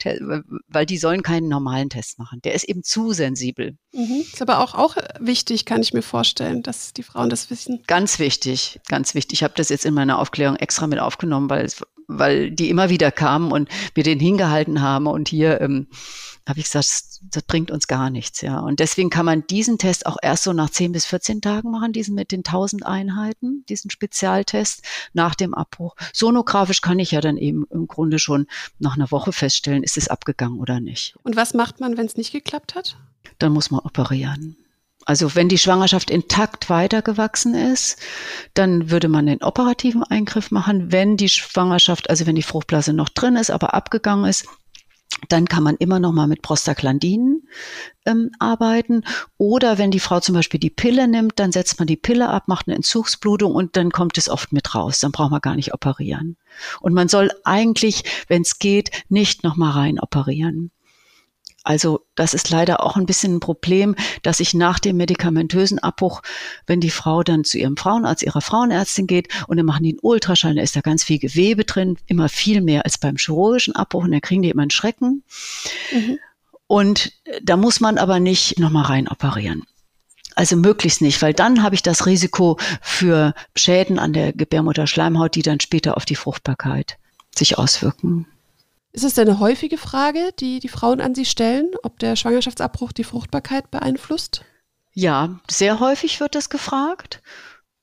weil 0.68 0.86
die 0.86 0.98
sollen 0.98 1.24
keinen 1.24 1.48
normalen 1.48 1.90
Test 1.90 2.20
machen. 2.20 2.40
Der 2.42 2.54
ist 2.54 2.64
eben 2.64 2.84
zu 2.84 3.12
sensibel. 3.12 3.71
Mhm. 3.92 4.24
Ist 4.32 4.42
aber 4.42 4.60
auch, 4.60 4.74
auch 4.74 4.96
wichtig, 5.18 5.64
kann 5.64 5.82
ich 5.82 5.92
mir 5.92 6.02
vorstellen, 6.02 6.62
dass 6.62 6.92
die 6.92 7.02
Frauen 7.02 7.30
das 7.30 7.50
wissen. 7.50 7.82
Ganz 7.86 8.18
wichtig, 8.18 8.80
ganz 8.88 9.14
wichtig. 9.14 9.40
Ich 9.40 9.42
habe 9.44 9.54
das 9.56 9.68
jetzt 9.68 9.84
in 9.84 9.94
meiner 9.94 10.18
Aufklärung 10.18 10.56
extra 10.56 10.86
mit 10.86 10.98
aufgenommen, 10.98 11.50
weil, 11.50 11.68
weil 12.08 12.50
die 12.50 12.70
immer 12.70 12.90
wieder 12.90 13.10
kamen 13.10 13.52
und 13.52 13.68
mir 13.96 14.04
den 14.04 14.20
hingehalten 14.20 14.80
haben 14.80 15.06
und 15.06 15.28
hier 15.28 15.60
ähm, 15.60 15.88
habe 16.46 16.58
ich 16.58 16.64
gesagt, 16.64 16.84
das, 16.84 17.20
das, 17.30 17.42
bringt 17.44 17.70
uns 17.70 17.86
gar 17.86 18.10
nichts, 18.10 18.40
ja. 18.40 18.58
Und 18.58 18.80
deswegen 18.80 19.10
kann 19.10 19.24
man 19.24 19.46
diesen 19.46 19.78
Test 19.78 20.06
auch 20.06 20.16
erst 20.20 20.42
so 20.42 20.52
nach 20.52 20.70
10 20.70 20.90
bis 20.90 21.04
14 21.06 21.40
Tagen 21.40 21.70
machen, 21.70 21.92
diesen 21.92 22.16
mit 22.16 22.32
den 22.32 22.40
1000 22.40 22.84
Einheiten, 22.84 23.64
diesen 23.68 23.90
Spezialtest 23.90 24.82
nach 25.12 25.36
dem 25.36 25.54
Abbruch. 25.54 25.94
Sonografisch 26.12 26.80
kann 26.80 26.98
ich 26.98 27.12
ja 27.12 27.20
dann 27.20 27.36
eben 27.36 27.64
im 27.70 27.86
Grunde 27.86 28.18
schon 28.18 28.48
nach 28.80 28.96
einer 28.96 29.12
Woche 29.12 29.32
feststellen, 29.32 29.84
ist 29.84 29.96
es 29.96 30.08
abgegangen 30.08 30.58
oder 30.58 30.80
nicht. 30.80 31.14
Und 31.22 31.36
was 31.36 31.54
macht 31.54 31.78
man, 31.78 31.96
wenn 31.96 32.06
es 32.06 32.16
nicht 32.16 32.32
geklappt 32.32 32.74
hat? 32.74 32.96
dann 33.42 33.52
muss 33.52 33.70
man 33.70 33.80
operieren. 33.80 34.56
Also 35.04 35.34
wenn 35.34 35.48
die 35.48 35.58
Schwangerschaft 35.58 36.10
intakt 36.10 36.70
weitergewachsen 36.70 37.54
ist, 37.54 37.98
dann 38.54 38.90
würde 38.90 39.08
man 39.08 39.26
den 39.26 39.42
operativen 39.42 40.02
Eingriff 40.04 40.50
machen. 40.50 40.92
Wenn 40.92 41.16
die 41.16 41.28
Schwangerschaft, 41.28 42.08
also 42.10 42.26
wenn 42.26 42.36
die 42.36 42.42
Fruchtblase 42.42 42.92
noch 42.92 43.08
drin 43.08 43.36
ist, 43.36 43.50
aber 43.50 43.74
abgegangen 43.74 44.26
ist, 44.26 44.46
dann 45.28 45.46
kann 45.46 45.62
man 45.62 45.76
immer 45.76 46.00
noch 46.00 46.12
mal 46.12 46.26
mit 46.26 46.42
Prostaglandinen 46.42 47.46
ähm, 48.06 48.30
arbeiten. 48.38 49.04
Oder 49.38 49.78
wenn 49.78 49.90
die 49.90 50.00
Frau 50.00 50.20
zum 50.20 50.34
Beispiel 50.34 50.58
die 50.58 50.70
Pille 50.70 51.06
nimmt, 51.06 51.38
dann 51.38 51.52
setzt 51.52 51.78
man 51.78 51.86
die 51.86 51.96
Pille 51.96 52.28
ab, 52.28 52.48
macht 52.48 52.66
eine 52.66 52.76
Entzugsblutung 52.76 53.54
und 53.54 53.76
dann 53.76 53.90
kommt 53.90 54.18
es 54.18 54.28
oft 54.28 54.52
mit 54.52 54.74
raus. 54.74 55.00
Dann 55.00 55.12
braucht 55.12 55.30
man 55.30 55.40
gar 55.40 55.54
nicht 55.54 55.74
operieren. 55.74 56.36
Und 56.80 56.94
man 56.94 57.08
soll 57.08 57.30
eigentlich, 57.44 58.04
wenn 58.28 58.42
es 58.42 58.58
geht, 58.58 58.90
nicht 59.08 59.44
noch 59.44 59.56
mal 59.56 59.70
rein 59.70 60.00
operieren. 60.00 60.70
Also 61.64 62.00
das 62.14 62.34
ist 62.34 62.50
leider 62.50 62.82
auch 62.82 62.96
ein 62.96 63.06
bisschen 63.06 63.36
ein 63.36 63.40
Problem, 63.40 63.94
dass 64.22 64.40
ich 64.40 64.52
nach 64.52 64.78
dem 64.78 64.96
medikamentösen 64.96 65.78
Abbruch, 65.78 66.22
wenn 66.66 66.80
die 66.80 66.90
Frau 66.90 67.22
dann 67.22 67.44
zu 67.44 67.58
ihrem 67.58 67.76
Frauenarzt, 67.76 68.22
ihrer 68.22 68.40
Frauenärztin 68.40 69.06
geht 69.06 69.28
und 69.46 69.56
dann 69.56 69.66
machen 69.66 69.84
die 69.84 69.90
einen 69.90 70.00
Ultraschall, 70.02 70.54
da 70.54 70.62
ist 70.62 70.74
da 70.74 70.80
ganz 70.80 71.04
viel 71.04 71.18
Gewebe 71.18 71.64
drin, 71.64 71.98
immer 72.06 72.28
viel 72.28 72.60
mehr 72.60 72.84
als 72.84 72.98
beim 72.98 73.16
chirurgischen 73.16 73.76
Abbruch 73.76 74.04
und 74.04 74.12
dann 74.12 74.20
kriegen 74.20 74.42
die 74.42 74.50
immer 74.50 74.62
einen 74.62 74.70
Schrecken. 74.70 75.22
Mhm. 75.92 76.18
Und 76.66 77.12
da 77.42 77.56
muss 77.56 77.80
man 77.80 77.98
aber 77.98 78.18
nicht 78.18 78.58
nochmal 78.58 78.84
rein 78.84 79.06
operieren. 79.06 79.62
Also 80.34 80.56
möglichst 80.56 81.02
nicht, 81.02 81.20
weil 81.20 81.34
dann 81.34 81.62
habe 81.62 81.74
ich 81.74 81.82
das 81.82 82.06
Risiko 82.06 82.58
für 82.80 83.34
Schäden 83.54 83.98
an 83.98 84.12
der 84.12 84.32
Gebärmutterschleimhaut, 84.32 85.34
die 85.34 85.42
dann 85.42 85.60
später 85.60 85.96
auf 85.96 86.06
die 86.06 86.16
Fruchtbarkeit 86.16 86.96
sich 87.34 87.58
auswirken. 87.58 88.26
Ist 88.92 89.04
es 89.04 89.14
denn 89.14 89.28
eine 89.28 89.40
häufige 89.40 89.78
Frage, 89.78 90.32
die 90.38 90.60
die 90.60 90.68
Frauen 90.68 91.00
an 91.00 91.14
Sie 91.14 91.24
stellen, 91.24 91.70
ob 91.82 91.98
der 91.98 92.14
Schwangerschaftsabbruch 92.14 92.92
die 92.92 93.04
Fruchtbarkeit 93.04 93.70
beeinflusst? 93.70 94.44
Ja, 94.92 95.40
sehr 95.50 95.80
häufig 95.80 96.20
wird 96.20 96.34
das 96.34 96.50
gefragt. 96.50 97.22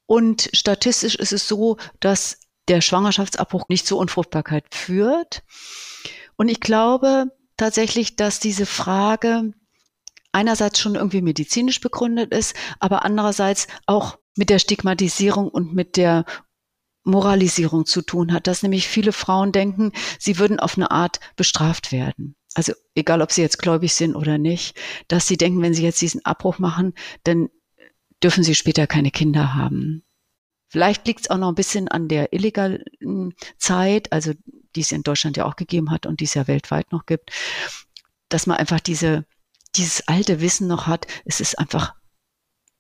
Und 0.06 0.50
statistisch 0.54 1.16
ist 1.16 1.34
es 1.34 1.48
so, 1.48 1.78
dass 2.00 2.40
der 2.68 2.82
Schwangerschaftsabbruch 2.82 3.68
nicht 3.70 3.88
zur 3.88 3.98
Unfruchtbarkeit 3.98 4.66
führt. 4.74 5.44
Und 6.36 6.50
ich 6.50 6.60
glaube 6.60 7.26
tatsächlich, 7.58 8.16
dass 8.16 8.40
diese 8.40 8.68
Frage 8.68 9.54
einerseits 10.32 10.80
schon 10.80 10.94
irgendwie 10.94 11.24
medizinisch 11.24 11.82
begründet 11.82 12.32
ist, 12.32 12.56
aber 12.80 13.04
andererseits 13.04 13.68
auch 13.88 14.20
mit 14.38 14.52
der 14.52 14.60
Stigmatisierung 14.60 15.50
und 15.50 15.74
mit 15.74 15.98
der 15.98 16.26
Moralisierung 17.10 17.86
zu 17.86 18.02
tun 18.02 18.34
hat, 18.34 18.48
dass 18.48 18.64
nämlich 18.64 18.88
viele 18.88 19.12
Frauen 19.12 19.52
denken, 19.52 19.92
sie 20.18 20.40
würden 20.40 20.60
auf 20.60 20.78
eine 20.78 20.92
Art 20.92 21.20
bestraft 21.36 21.92
werden. 21.92 22.36
Also 22.56 22.74
egal, 22.96 23.22
ob 23.22 23.32
sie 23.32 23.42
jetzt 23.42 23.60
gläubig 23.60 23.94
sind 23.94 24.16
oder 24.16 24.38
nicht, 24.38 24.78
dass 25.08 25.28
sie 25.28 25.38
denken, 25.38 25.62
wenn 25.62 25.74
sie 25.74 25.84
jetzt 25.84 26.02
diesen 26.02 26.26
Abbruch 26.26 26.60
machen, 26.60 26.94
dann 27.24 27.50
dürfen 28.24 28.44
sie 28.44 28.56
später 28.56 28.88
keine 28.88 29.12
Kinder 29.12 29.56
haben. 29.56 30.04
Vielleicht 30.68 31.08
liegt 31.08 31.22
es 31.22 31.30
auch 31.30 31.38
noch 31.38 31.50
ein 31.50 31.56
bisschen 31.56 31.88
an 31.88 32.08
der 32.08 32.34
illegalen 32.34 33.34
Zeit, 33.58 34.12
also 34.12 34.34
die 34.76 34.82
es 34.82 34.92
in 34.92 35.04
Deutschland 35.04 35.38
ja 35.38 35.46
auch 35.46 35.56
gegeben 35.56 35.90
hat 35.90 36.06
und 36.06 36.20
die 36.20 36.26
es 36.26 36.36
ja 36.36 36.48
weltweit 36.48 36.92
noch 36.92 37.06
gibt, 37.06 37.32
dass 38.30 38.46
man 38.46 38.58
einfach 38.58 38.80
diese, 38.80 39.26
dieses 39.76 40.08
alte 40.08 40.42
Wissen 40.42 40.68
noch 40.68 40.86
hat, 40.86 41.08
es 41.26 41.40
ist 41.40 41.58
einfach 41.58 41.96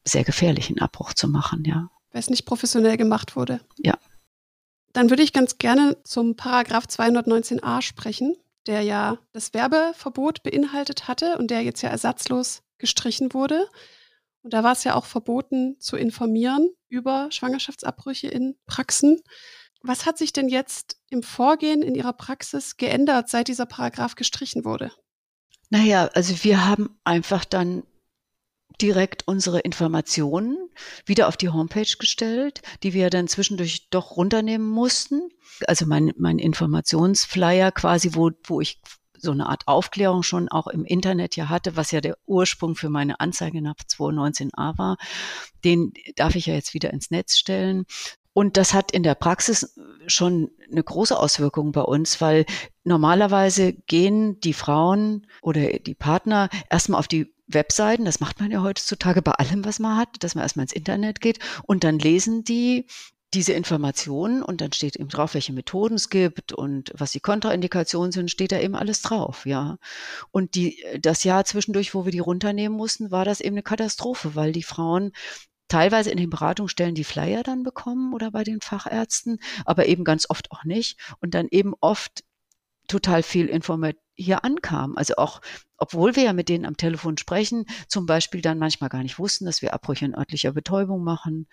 sehr 0.03 0.23
gefährlich, 0.23 0.69
einen 0.69 0.79
Abbruch 0.79 1.13
zu 1.13 1.27
machen, 1.27 1.63
ja. 1.65 1.89
Weil 2.11 2.19
es 2.19 2.29
nicht 2.29 2.45
professionell 2.45 2.97
gemacht 2.97 3.35
wurde. 3.35 3.61
Ja. 3.77 3.97
Dann 4.99 5.09
würde 5.09 5.23
ich 5.23 5.31
ganz 5.31 5.57
gerne 5.57 5.95
zum 6.03 6.35
Paragraph 6.35 6.83
219a 6.83 7.81
sprechen, 7.81 8.35
der 8.67 8.81
ja 8.81 9.17
das 9.31 9.53
Werbeverbot 9.53 10.43
beinhaltet 10.43 11.07
hatte 11.07 11.37
und 11.37 11.51
der 11.51 11.61
jetzt 11.61 11.81
ja 11.81 11.87
ersatzlos 11.87 12.63
gestrichen 12.79 13.33
wurde. 13.33 13.69
Und 14.41 14.51
da 14.51 14.61
war 14.61 14.73
es 14.73 14.83
ja 14.83 14.95
auch 14.95 15.05
verboten 15.05 15.77
zu 15.79 15.95
informieren 15.95 16.69
über 16.89 17.29
Schwangerschaftsabbrüche 17.31 18.27
in 18.27 18.57
Praxen. 18.65 19.21
Was 19.83 20.05
hat 20.05 20.17
sich 20.17 20.33
denn 20.33 20.49
jetzt 20.49 20.97
im 21.09 21.23
Vorgehen 21.23 21.81
in 21.81 21.95
Ihrer 21.95 22.11
Praxis 22.11 22.75
geändert, 22.75 23.29
seit 23.29 23.47
dieser 23.47 23.67
Paragraph 23.67 24.15
gestrichen 24.15 24.65
wurde? 24.65 24.91
Naja, 25.69 26.09
also 26.13 26.43
wir 26.43 26.65
haben 26.65 26.99
einfach 27.05 27.45
dann 27.45 27.83
direkt 28.81 29.27
unsere 29.27 29.59
Informationen 29.59 30.57
wieder 31.05 31.27
auf 31.27 31.37
die 31.37 31.49
Homepage 31.49 31.95
gestellt, 31.97 32.61
die 32.83 32.93
wir 32.93 33.09
dann 33.09 33.27
zwischendurch 33.27 33.89
doch 33.89 34.17
runternehmen 34.17 34.67
mussten. 34.67 35.29
Also 35.67 35.85
mein, 35.85 36.13
mein 36.17 36.39
Informationsflyer 36.39 37.71
quasi, 37.71 38.11
wo, 38.13 38.31
wo 38.45 38.61
ich 38.61 38.79
so 39.21 39.31
eine 39.31 39.47
Art 39.47 39.67
Aufklärung 39.67 40.23
schon 40.23 40.49
auch 40.49 40.67
im 40.67 40.85
Internet 40.85 41.35
ja 41.35 41.49
hatte, 41.49 41.75
was 41.75 41.91
ja 41.91 42.01
der 42.01 42.17
Ursprung 42.25 42.75
für 42.75 42.89
meine 42.89 43.19
Anzeige 43.19 43.61
nach 43.61 43.75
219a 43.75 44.77
war, 44.77 44.97
den 45.63 45.93
darf 46.15 46.35
ich 46.35 46.45
ja 46.45 46.53
jetzt 46.53 46.73
wieder 46.73 46.91
ins 46.91 47.11
Netz 47.11 47.37
stellen. 47.37 47.85
Und 48.31 48.57
das 48.57 48.73
hat 48.73 48.91
in 48.91 49.03
der 49.03 49.15
Praxis 49.15 49.77
schon 50.07 50.51
eine 50.71 50.83
große 50.83 51.17
Auswirkung 51.17 51.71
bei 51.71 51.81
uns, 51.81 52.21
weil 52.21 52.45
normalerweise 52.83 53.73
gehen 53.73 54.39
die 54.39 54.53
Frauen 54.53 55.27
oder 55.41 55.61
die 55.79 55.95
Partner 55.95 56.49
erstmal 56.69 56.99
auf 56.99 57.07
die 57.07 57.33
Webseiten, 57.49 58.05
das 58.05 58.19
macht 58.19 58.39
man 58.39 58.51
ja 58.51 58.61
heutzutage 58.61 59.21
bei 59.21 59.31
allem, 59.33 59.65
was 59.65 59.79
man 59.79 59.97
hat, 59.97 60.09
dass 60.19 60.35
man 60.35 60.43
erstmal 60.43 60.63
ins 60.63 60.73
Internet 60.73 61.19
geht 61.19 61.39
und 61.63 61.83
dann 61.83 61.99
lesen 61.99 62.43
die 62.43 62.85
diese 63.33 63.53
Informationen 63.53 64.41
und 64.41 64.59
dann 64.59 64.71
steht 64.71 64.95
eben 64.95 65.09
drauf, 65.09 65.35
welche 65.35 65.53
Methoden 65.53 65.95
es 65.95 66.09
gibt 66.09 66.51
und 66.51 66.91
was 66.95 67.11
die 67.11 67.19
Kontraindikationen 67.19 68.11
sind, 68.11 68.31
steht 68.31 68.51
da 68.51 68.59
eben 68.59 68.75
alles 68.75 69.03
drauf, 69.03 69.45
ja. 69.45 69.77
Und 70.31 70.55
die, 70.55 70.83
das 70.99 71.23
Jahr 71.23 71.45
zwischendurch, 71.45 71.93
wo 71.93 72.05
wir 72.05 72.11
die 72.11 72.19
runternehmen 72.19 72.75
mussten, 72.75 73.11
war 73.11 73.25
das 73.25 73.39
eben 73.39 73.55
eine 73.55 73.63
Katastrophe, 73.63 74.33
weil 74.33 74.51
die 74.51 74.63
Frauen 74.63 75.11
teilweise 75.67 76.09
in 76.09 76.17
den 76.17 76.31
Beratungsstellen 76.31 76.95
die 76.95 77.03
Flyer 77.03 77.43
dann 77.43 77.61
bekommen 77.61 78.13
oder 78.13 78.31
bei 78.31 78.43
den 78.43 78.61
Fachärzten, 78.61 79.39
aber 79.63 79.85
eben 79.85 80.03
ganz 80.03 80.27
oft 80.29 80.51
auch 80.51 80.63
nicht 80.63 80.97
und 81.21 81.35
dann 81.35 81.47
eben 81.51 81.75
oft 81.81 82.23
total 82.87 83.21
viel 83.21 83.45
Informat 83.45 83.95
hier 84.19 84.43
ankam. 84.43 84.97
Also 84.97 85.15
auch, 85.15 85.41
obwohl 85.77 86.15
wir 86.15 86.23
ja 86.23 86.33
mit 86.33 86.49
denen 86.49 86.65
am 86.65 86.77
Telefon 86.77 87.17
sprechen, 87.17 87.65
zum 87.87 88.05
Beispiel 88.05 88.41
dann 88.41 88.59
manchmal 88.59 88.89
gar 88.89 89.03
nicht 89.03 89.19
wussten, 89.19 89.45
dass 89.45 89.61
wir 89.61 89.73
Abbrüche 89.73 90.05
in 90.05 90.15
örtlicher 90.15 90.51
Betäubung 90.51 91.03
machen 91.03 91.47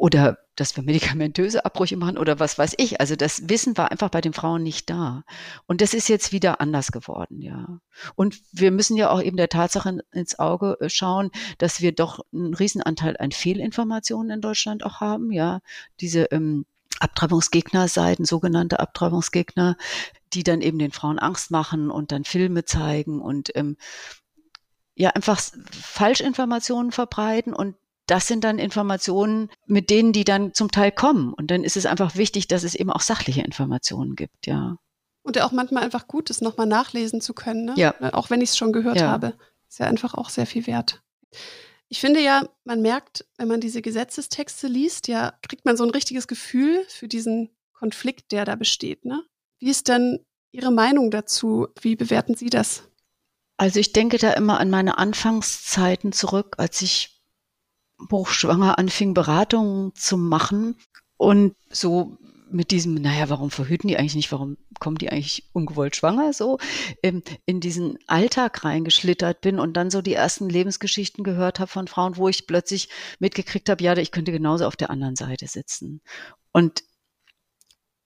oder 0.00 0.38
dass 0.56 0.76
wir 0.76 0.82
medikamentöse 0.82 1.64
Abbrüche 1.66 1.98
machen 1.98 2.16
oder 2.16 2.38
was 2.38 2.58
weiß 2.58 2.74
ich. 2.78 3.00
Also 3.00 3.16
das 3.16 3.50
Wissen 3.50 3.76
war 3.76 3.90
einfach 3.90 4.08
bei 4.08 4.22
den 4.22 4.32
Frauen 4.32 4.62
nicht 4.62 4.88
da. 4.88 5.24
Und 5.66 5.82
das 5.82 5.92
ist 5.92 6.08
jetzt 6.08 6.32
wieder 6.32 6.60
anders 6.60 6.90
geworden, 6.90 7.42
ja. 7.42 7.80
Und 8.14 8.40
wir 8.50 8.70
müssen 8.70 8.96
ja 8.96 9.10
auch 9.10 9.22
eben 9.22 9.36
der 9.36 9.50
Tatsache 9.50 9.98
ins 10.12 10.38
Auge 10.38 10.78
äh, 10.80 10.88
schauen, 10.88 11.30
dass 11.58 11.82
wir 11.82 11.92
doch 11.92 12.20
einen 12.32 12.54
Riesenanteil 12.54 13.16
an 13.18 13.30
Fehlinformationen 13.30 14.30
in 14.30 14.40
Deutschland 14.40 14.84
auch 14.84 15.00
haben, 15.00 15.32
ja. 15.32 15.60
Diese 16.00 16.24
ähm, 16.30 16.64
Abtreibungsgegnerseiten, 16.98 18.24
sogenannte 18.24 18.80
Abtreibungsgegner, 18.80 19.76
die 20.32 20.42
dann 20.42 20.60
eben 20.60 20.78
den 20.78 20.92
Frauen 20.92 21.18
Angst 21.18 21.50
machen 21.50 21.90
und 21.90 22.12
dann 22.12 22.24
Filme 22.24 22.64
zeigen 22.64 23.20
und 23.20 23.50
ähm, 23.54 23.76
ja 24.94 25.10
einfach 25.10 25.40
Falschinformationen 25.70 26.92
verbreiten 26.92 27.54
und 27.54 27.76
das 28.10 28.26
sind 28.26 28.42
dann 28.42 28.58
Informationen, 28.58 29.50
mit 29.66 29.88
denen 29.88 30.12
die 30.12 30.24
dann 30.24 30.52
zum 30.52 30.72
Teil 30.72 30.90
kommen. 30.90 31.32
Und 31.32 31.52
dann 31.52 31.62
ist 31.62 31.76
es 31.76 31.86
einfach 31.86 32.16
wichtig, 32.16 32.48
dass 32.48 32.64
es 32.64 32.74
eben 32.74 32.90
auch 32.90 33.02
sachliche 33.02 33.42
Informationen 33.42 34.16
gibt, 34.16 34.48
ja. 34.48 34.78
Und 35.22 35.36
ja 35.36 35.46
auch 35.46 35.52
manchmal 35.52 35.84
einfach 35.84 36.08
gut 36.08 36.28
ist, 36.28 36.42
nochmal 36.42 36.66
nachlesen 36.66 37.20
zu 37.20 37.34
können, 37.34 37.66
ne? 37.66 37.74
Ja. 37.76 37.94
Auch 38.12 38.28
wenn 38.28 38.40
ich 38.40 38.50
es 38.50 38.56
schon 38.56 38.72
gehört 38.72 38.96
ja. 38.96 39.08
habe. 39.08 39.34
Ist 39.68 39.78
ja 39.78 39.86
einfach 39.86 40.14
auch 40.14 40.28
sehr 40.28 40.46
viel 40.46 40.66
wert. 40.66 41.00
Ich 41.88 42.00
finde 42.00 42.20
ja, 42.20 42.48
man 42.64 42.82
merkt, 42.82 43.26
wenn 43.36 43.46
man 43.46 43.60
diese 43.60 43.82
Gesetzestexte 43.82 44.66
liest, 44.66 45.06
ja, 45.06 45.34
kriegt 45.42 45.64
man 45.64 45.76
so 45.76 45.84
ein 45.84 45.90
richtiges 45.90 46.26
Gefühl 46.26 46.84
für 46.88 47.06
diesen 47.06 47.50
Konflikt, 47.72 48.32
der 48.32 48.44
da 48.44 48.56
besteht. 48.56 49.04
Ne? 49.04 49.22
Wie 49.60 49.70
ist 49.70 49.88
denn 49.88 50.18
Ihre 50.52 50.72
Meinung 50.72 51.10
dazu? 51.10 51.68
Wie 51.80 51.94
bewerten 51.94 52.34
Sie 52.34 52.50
das? 52.50 52.88
Also 53.56 53.78
ich 53.78 53.92
denke 53.92 54.16
da 54.16 54.32
immer 54.32 54.58
an 54.58 54.70
meine 54.70 54.96
Anfangszeiten 54.96 56.12
zurück, 56.12 56.54
als 56.56 56.80
ich 56.80 57.20
hochschwanger 58.10 58.78
anfing, 58.78 59.12
Beratungen 59.12 59.94
zu 59.94 60.16
machen 60.16 60.76
und 61.18 61.54
so 61.68 62.16
mit 62.50 62.70
diesem, 62.70 62.94
naja, 62.94 63.28
warum 63.28 63.50
verhüten 63.50 63.88
die 63.88 63.96
eigentlich 63.96 64.14
nicht, 64.14 64.32
warum 64.32 64.56
kommen 64.80 64.96
die 64.96 65.10
eigentlich 65.10 65.44
ungewollt 65.52 65.94
schwanger, 65.94 66.32
so 66.32 66.58
ähm, 67.02 67.22
in 67.44 67.60
diesen 67.60 67.98
Alltag 68.06 68.64
reingeschlittert 68.64 69.42
bin 69.42 69.60
und 69.60 69.74
dann 69.74 69.90
so 69.90 70.02
die 70.02 70.14
ersten 70.14 70.48
Lebensgeschichten 70.48 71.22
gehört 71.22 71.60
habe 71.60 71.70
von 71.70 71.86
Frauen, 71.86 72.16
wo 72.16 72.28
ich 72.28 72.46
plötzlich 72.46 72.88
mitgekriegt 73.18 73.68
habe, 73.68 73.84
ja, 73.84 73.96
ich 73.96 74.10
könnte 74.10 74.32
genauso 74.32 74.66
auf 74.66 74.76
der 74.76 74.90
anderen 74.90 75.16
Seite 75.16 75.46
sitzen. 75.46 76.00
Und 76.50 76.82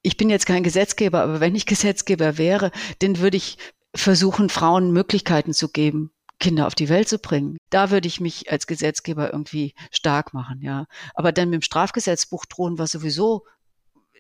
ich 0.04 0.18
bin 0.18 0.28
jetzt 0.28 0.44
kein 0.46 0.62
Gesetzgeber, 0.62 1.22
aber 1.22 1.40
wenn 1.40 1.56
ich 1.56 1.64
Gesetzgeber 1.64 2.36
wäre, 2.36 2.70
dann 2.98 3.18
würde 3.18 3.38
ich 3.38 3.56
versuchen, 3.96 4.50
Frauen 4.50 4.92
Möglichkeiten 4.92 5.54
zu 5.54 5.70
geben, 5.70 6.12
Kinder 6.38 6.66
auf 6.66 6.74
die 6.74 6.90
Welt 6.90 7.08
zu 7.08 7.18
bringen. 7.18 7.56
Da 7.70 7.90
würde 7.90 8.06
ich 8.06 8.20
mich 8.20 8.52
als 8.52 8.66
Gesetzgeber 8.66 9.32
irgendwie 9.32 9.74
stark 9.90 10.34
machen, 10.34 10.60
ja. 10.60 10.84
Aber 11.14 11.32
dann 11.32 11.48
mit 11.48 11.62
dem 11.62 11.62
Strafgesetzbuch 11.62 12.44
drohen, 12.44 12.78
was 12.78 12.90
sowieso 12.90 13.46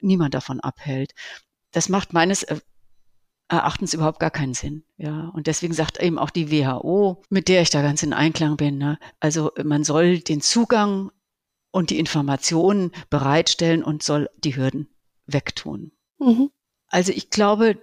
niemand 0.00 0.32
davon 0.32 0.58
abhält. 0.60 1.12
Das 1.70 1.90
macht 1.90 2.14
meines 2.14 2.46
Erachtens 3.48 3.92
überhaupt 3.92 4.20
gar 4.20 4.30
keinen 4.30 4.54
Sinn. 4.54 4.84
Ja, 4.96 5.28
und 5.34 5.46
deswegen 5.48 5.74
sagt 5.74 6.00
eben 6.00 6.18
auch 6.18 6.30
die 6.30 6.50
WHO, 6.50 7.22
mit 7.28 7.48
der 7.48 7.60
ich 7.60 7.68
da 7.68 7.82
ganz 7.82 8.02
in 8.02 8.14
Einklang 8.14 8.56
bin, 8.56 8.78
ne? 8.78 8.98
also 9.20 9.52
man 9.62 9.84
soll 9.84 10.20
den 10.20 10.40
Zugang 10.40 11.10
und 11.70 11.90
die 11.90 11.98
Informationen 11.98 12.90
bereitstellen 13.10 13.84
und 13.84 14.02
soll 14.02 14.30
die 14.38 14.56
Hürden 14.56 14.93
wegtun. 15.26 15.92
Mhm. 16.18 16.50
Also 16.88 17.12
ich 17.12 17.30
glaube, 17.30 17.78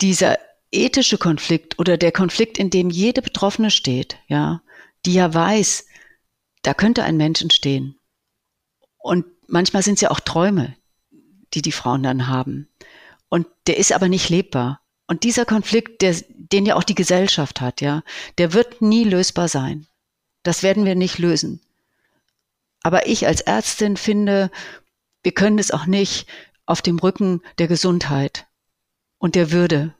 dieser 0.00 0.38
ethische 0.70 1.18
Konflikt 1.18 1.78
oder 1.78 1.96
der 1.96 2.12
Konflikt, 2.12 2.58
in 2.58 2.70
dem 2.70 2.90
jede 2.90 3.22
Betroffene 3.22 3.70
steht, 3.70 4.18
ja, 4.28 4.62
die 5.04 5.14
ja 5.14 5.32
weiß, 5.32 5.86
da 6.62 6.74
könnte 6.74 7.04
ein 7.04 7.16
Mensch 7.16 7.42
entstehen. 7.42 7.98
Und 8.98 9.24
manchmal 9.46 9.82
sind 9.82 9.94
es 9.94 10.00
ja 10.00 10.10
auch 10.10 10.20
Träume, 10.20 10.76
die 11.54 11.62
die 11.62 11.72
Frauen 11.72 12.02
dann 12.02 12.26
haben. 12.26 12.68
Und 13.28 13.46
der 13.66 13.76
ist 13.76 13.92
aber 13.92 14.08
nicht 14.08 14.28
lebbar. 14.28 14.80
Und 15.06 15.22
dieser 15.22 15.44
Konflikt, 15.44 16.02
der, 16.02 16.16
den 16.28 16.66
ja 16.66 16.74
auch 16.74 16.82
die 16.82 16.94
Gesellschaft 16.94 17.60
hat, 17.60 17.80
ja, 17.80 18.02
der 18.38 18.52
wird 18.52 18.82
nie 18.82 19.04
lösbar 19.04 19.48
sein. 19.48 19.86
Das 20.42 20.62
werden 20.62 20.84
wir 20.84 20.96
nicht 20.96 21.18
lösen. 21.18 21.60
Aber 22.82 23.06
ich 23.06 23.26
als 23.26 23.40
Ärztin 23.40 23.96
finde, 23.96 24.50
wir 25.22 25.32
können 25.32 25.58
es 25.58 25.70
auch 25.70 25.86
nicht 25.86 26.26
auf 26.66 26.82
dem 26.82 26.98
Rücken 26.98 27.42
der 27.58 27.68
Gesundheit 27.68 28.46
und 29.18 29.34
der 29.34 29.52
Würde 29.52 29.94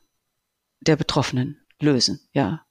der 0.81 0.96
Betroffenen 0.96 1.59
lösen, 1.81 2.20
ja. 2.33 2.62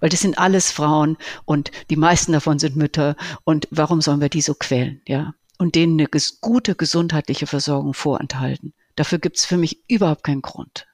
Weil 0.00 0.10
das 0.10 0.20
sind 0.20 0.36
alles 0.36 0.70
Frauen 0.70 1.16
und 1.46 1.70
die 1.88 1.96
meisten 1.96 2.32
davon 2.32 2.58
sind 2.58 2.76
Mütter 2.76 3.16
und 3.44 3.66
warum 3.70 4.02
sollen 4.02 4.20
wir 4.20 4.28
die 4.28 4.42
so 4.42 4.54
quälen, 4.54 5.00
ja? 5.06 5.34
Und 5.56 5.74
denen 5.74 5.98
eine 5.98 6.08
gute 6.40 6.74
gesundheitliche 6.74 7.46
Versorgung 7.46 7.94
vorenthalten. 7.94 8.74
Dafür 8.96 9.18
gibt 9.18 9.38
es 9.38 9.44
für 9.44 9.56
mich 9.56 9.82
überhaupt 9.88 10.24
keinen 10.24 10.42
Grund. 10.42 10.86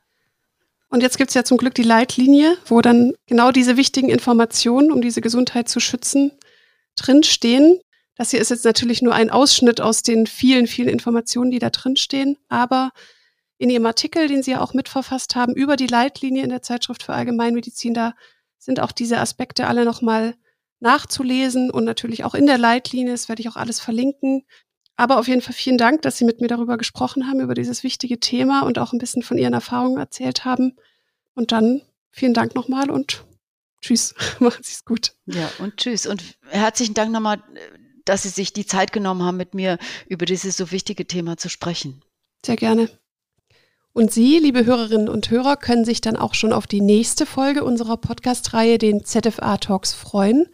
Und 0.88 1.02
jetzt 1.02 1.18
gibt 1.18 1.30
es 1.30 1.34
ja 1.34 1.44
zum 1.44 1.56
Glück 1.56 1.74
die 1.74 1.82
Leitlinie, 1.82 2.56
wo 2.66 2.80
dann 2.80 3.14
genau 3.26 3.50
diese 3.50 3.76
wichtigen 3.76 4.10
Informationen, 4.10 4.92
um 4.92 5.02
diese 5.02 5.20
Gesundheit 5.20 5.68
zu 5.68 5.80
schützen, 5.80 6.30
drinstehen. 6.96 7.80
Das 8.16 8.30
hier 8.30 8.40
ist 8.40 8.50
jetzt 8.50 8.64
natürlich 8.64 9.02
nur 9.02 9.14
ein 9.14 9.30
Ausschnitt 9.30 9.80
aus 9.80 10.02
den 10.02 10.26
vielen, 10.26 10.66
vielen 10.66 10.88
Informationen, 10.88 11.50
die 11.50 11.58
da 11.58 11.70
drinstehen. 11.70 12.36
Aber 12.48 12.90
in 13.58 13.70
Ihrem 13.70 13.86
Artikel, 13.86 14.28
den 14.28 14.42
Sie 14.42 14.52
ja 14.52 14.60
auch 14.60 14.74
mitverfasst 14.74 15.34
haben, 15.34 15.54
über 15.54 15.76
die 15.76 15.86
Leitlinie 15.86 16.44
in 16.44 16.50
der 16.50 16.62
Zeitschrift 16.62 17.02
für 17.02 17.14
Allgemeinmedizin, 17.14 17.94
da 17.94 18.14
sind 18.58 18.80
auch 18.80 18.92
diese 18.92 19.18
Aspekte 19.18 19.66
alle 19.66 19.84
nochmal 19.84 20.34
nachzulesen 20.80 21.70
und 21.70 21.84
natürlich 21.84 22.24
auch 22.24 22.34
in 22.34 22.46
der 22.46 22.58
Leitlinie. 22.58 23.12
Das 23.12 23.28
werde 23.28 23.40
ich 23.40 23.48
auch 23.48 23.56
alles 23.56 23.80
verlinken. 23.80 24.44
Aber 24.96 25.18
auf 25.18 25.26
jeden 25.26 25.40
Fall 25.40 25.54
vielen 25.54 25.78
Dank, 25.78 26.02
dass 26.02 26.18
Sie 26.18 26.24
mit 26.24 26.40
mir 26.40 26.46
darüber 26.46 26.76
gesprochen 26.76 27.26
haben, 27.26 27.40
über 27.40 27.54
dieses 27.54 27.82
wichtige 27.82 28.20
Thema 28.20 28.60
und 28.60 28.78
auch 28.78 28.92
ein 28.92 28.98
bisschen 28.98 29.22
von 29.22 29.38
Ihren 29.38 29.54
Erfahrungen 29.54 29.98
erzählt 29.98 30.44
haben. 30.44 30.76
Und 31.34 31.50
dann 31.50 31.82
vielen 32.10 32.34
Dank 32.34 32.54
nochmal 32.54 32.90
und 32.90 33.24
tschüss. 33.80 34.14
Machen 34.38 34.62
Sie 34.62 34.72
es 34.72 34.84
gut. 34.84 35.12
Ja, 35.26 35.50
und 35.58 35.78
tschüss. 35.78 36.06
Und 36.06 36.22
herzlichen 36.48 36.94
Dank 36.94 37.10
nochmal, 37.10 37.42
dass 38.04 38.22
Sie 38.22 38.28
sich 38.28 38.52
die 38.52 38.66
Zeit 38.66 38.92
genommen 38.92 39.22
haben, 39.22 39.36
mit 39.36 39.54
mir 39.54 39.78
über 40.08 40.26
dieses 40.26 40.56
so 40.56 40.70
wichtige 40.70 41.06
Thema 41.06 41.36
zu 41.36 41.48
sprechen. 41.48 42.02
Sehr 42.44 42.56
gerne. 42.56 42.88
Und 43.92 44.12
Sie, 44.12 44.38
liebe 44.40 44.66
Hörerinnen 44.66 45.08
und 45.08 45.30
Hörer, 45.30 45.56
können 45.56 45.84
sich 45.84 46.00
dann 46.00 46.16
auch 46.16 46.34
schon 46.34 46.52
auf 46.52 46.66
die 46.66 46.80
nächste 46.80 47.26
Folge 47.26 47.62
unserer 47.62 47.96
Podcast-Reihe, 47.96 48.78
den 48.78 49.04
ZFA 49.04 49.56
Talks, 49.58 49.94
freuen. 49.94 50.48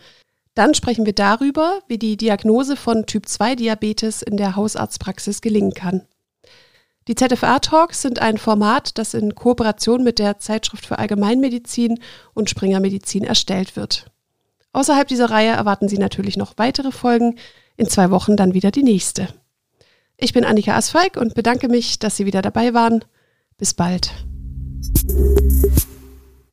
Dann 0.54 0.74
sprechen 0.74 1.06
wir 1.06 1.14
darüber, 1.14 1.80
wie 1.88 1.98
die 1.98 2.18
Diagnose 2.18 2.76
von 2.76 3.06
Typ-2-Diabetes 3.06 4.20
in 4.20 4.36
der 4.36 4.56
Hausarztpraxis 4.56 5.40
gelingen 5.40 5.72
kann. 5.72 6.06
Die 7.08 7.14
ZFA 7.14 7.60
Talks 7.60 8.02
sind 8.02 8.20
ein 8.20 8.36
Format, 8.36 8.98
das 8.98 9.14
in 9.14 9.34
Kooperation 9.34 10.04
mit 10.04 10.18
der 10.18 10.38
Zeitschrift 10.38 10.84
für 10.84 10.98
Allgemeinmedizin 10.98 11.98
und 12.34 12.50
Springer 12.50 12.80
Medizin 12.80 13.24
erstellt 13.24 13.74
wird. 13.74 14.10
Außerhalb 14.72 15.08
dieser 15.08 15.30
Reihe 15.30 15.50
erwarten 15.50 15.88
Sie 15.88 15.98
natürlich 15.98 16.36
noch 16.36 16.54
weitere 16.56 16.92
Folgen, 16.92 17.36
in 17.76 17.88
zwei 17.88 18.10
Wochen 18.10 18.36
dann 18.36 18.54
wieder 18.54 18.70
die 18.70 18.82
nächste. 18.82 19.28
Ich 20.16 20.32
bin 20.32 20.44
Annika 20.44 20.76
Asfalk 20.76 21.16
und 21.16 21.34
bedanke 21.34 21.68
mich, 21.68 21.98
dass 21.98 22.16
Sie 22.16 22.26
wieder 22.26 22.42
dabei 22.42 22.74
waren. 22.74 23.04
Bis 23.56 23.74
bald. 23.74 24.12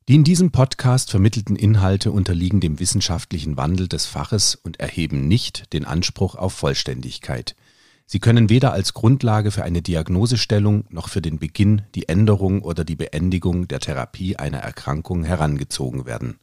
Die 0.08 0.16
in 0.16 0.24
diesem 0.24 0.52
Podcast 0.52 1.12
vermittelten 1.12 1.58
Inhalte 1.58 2.12
unterliegen 2.12 2.62
dem 2.62 2.80
wissenschaftlichen 2.80 3.58
Wandel 3.58 3.90
des 3.90 4.06
Faches 4.06 4.56
und 4.56 4.80
erheben 4.80 5.28
nicht 5.28 5.74
den 5.74 5.84
Anspruch 5.84 6.36
auf 6.36 6.54
Vollständigkeit. 6.54 7.56
Sie 8.06 8.20
können 8.20 8.50
weder 8.50 8.72
als 8.72 8.94
Grundlage 8.94 9.52
für 9.52 9.64
eine 9.64 9.82
Diagnosestellung 9.82 10.86
noch 10.90 11.10
für 11.10 11.22
den 11.22 11.40
Beginn, 11.40 11.82
die 11.94 12.08
Änderung 12.08 12.62
oder 12.62 12.86
die 12.86 12.96
Beendigung 12.96 13.68
der 13.68 13.82
Therapie 13.82 14.38
einer 14.38 14.60
Erkrankung 14.60 15.26
herangezogen 15.26 16.06
werden. 16.06 16.40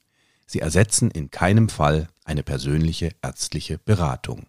Sie 0.47 0.61
ersetzen 0.61 1.11
in 1.11 1.31
keinem 1.31 1.69
Fall 1.69 2.09
eine 2.25 2.43
persönliche 2.43 3.11
ärztliche 3.23 3.79
Beratung. 3.79 4.47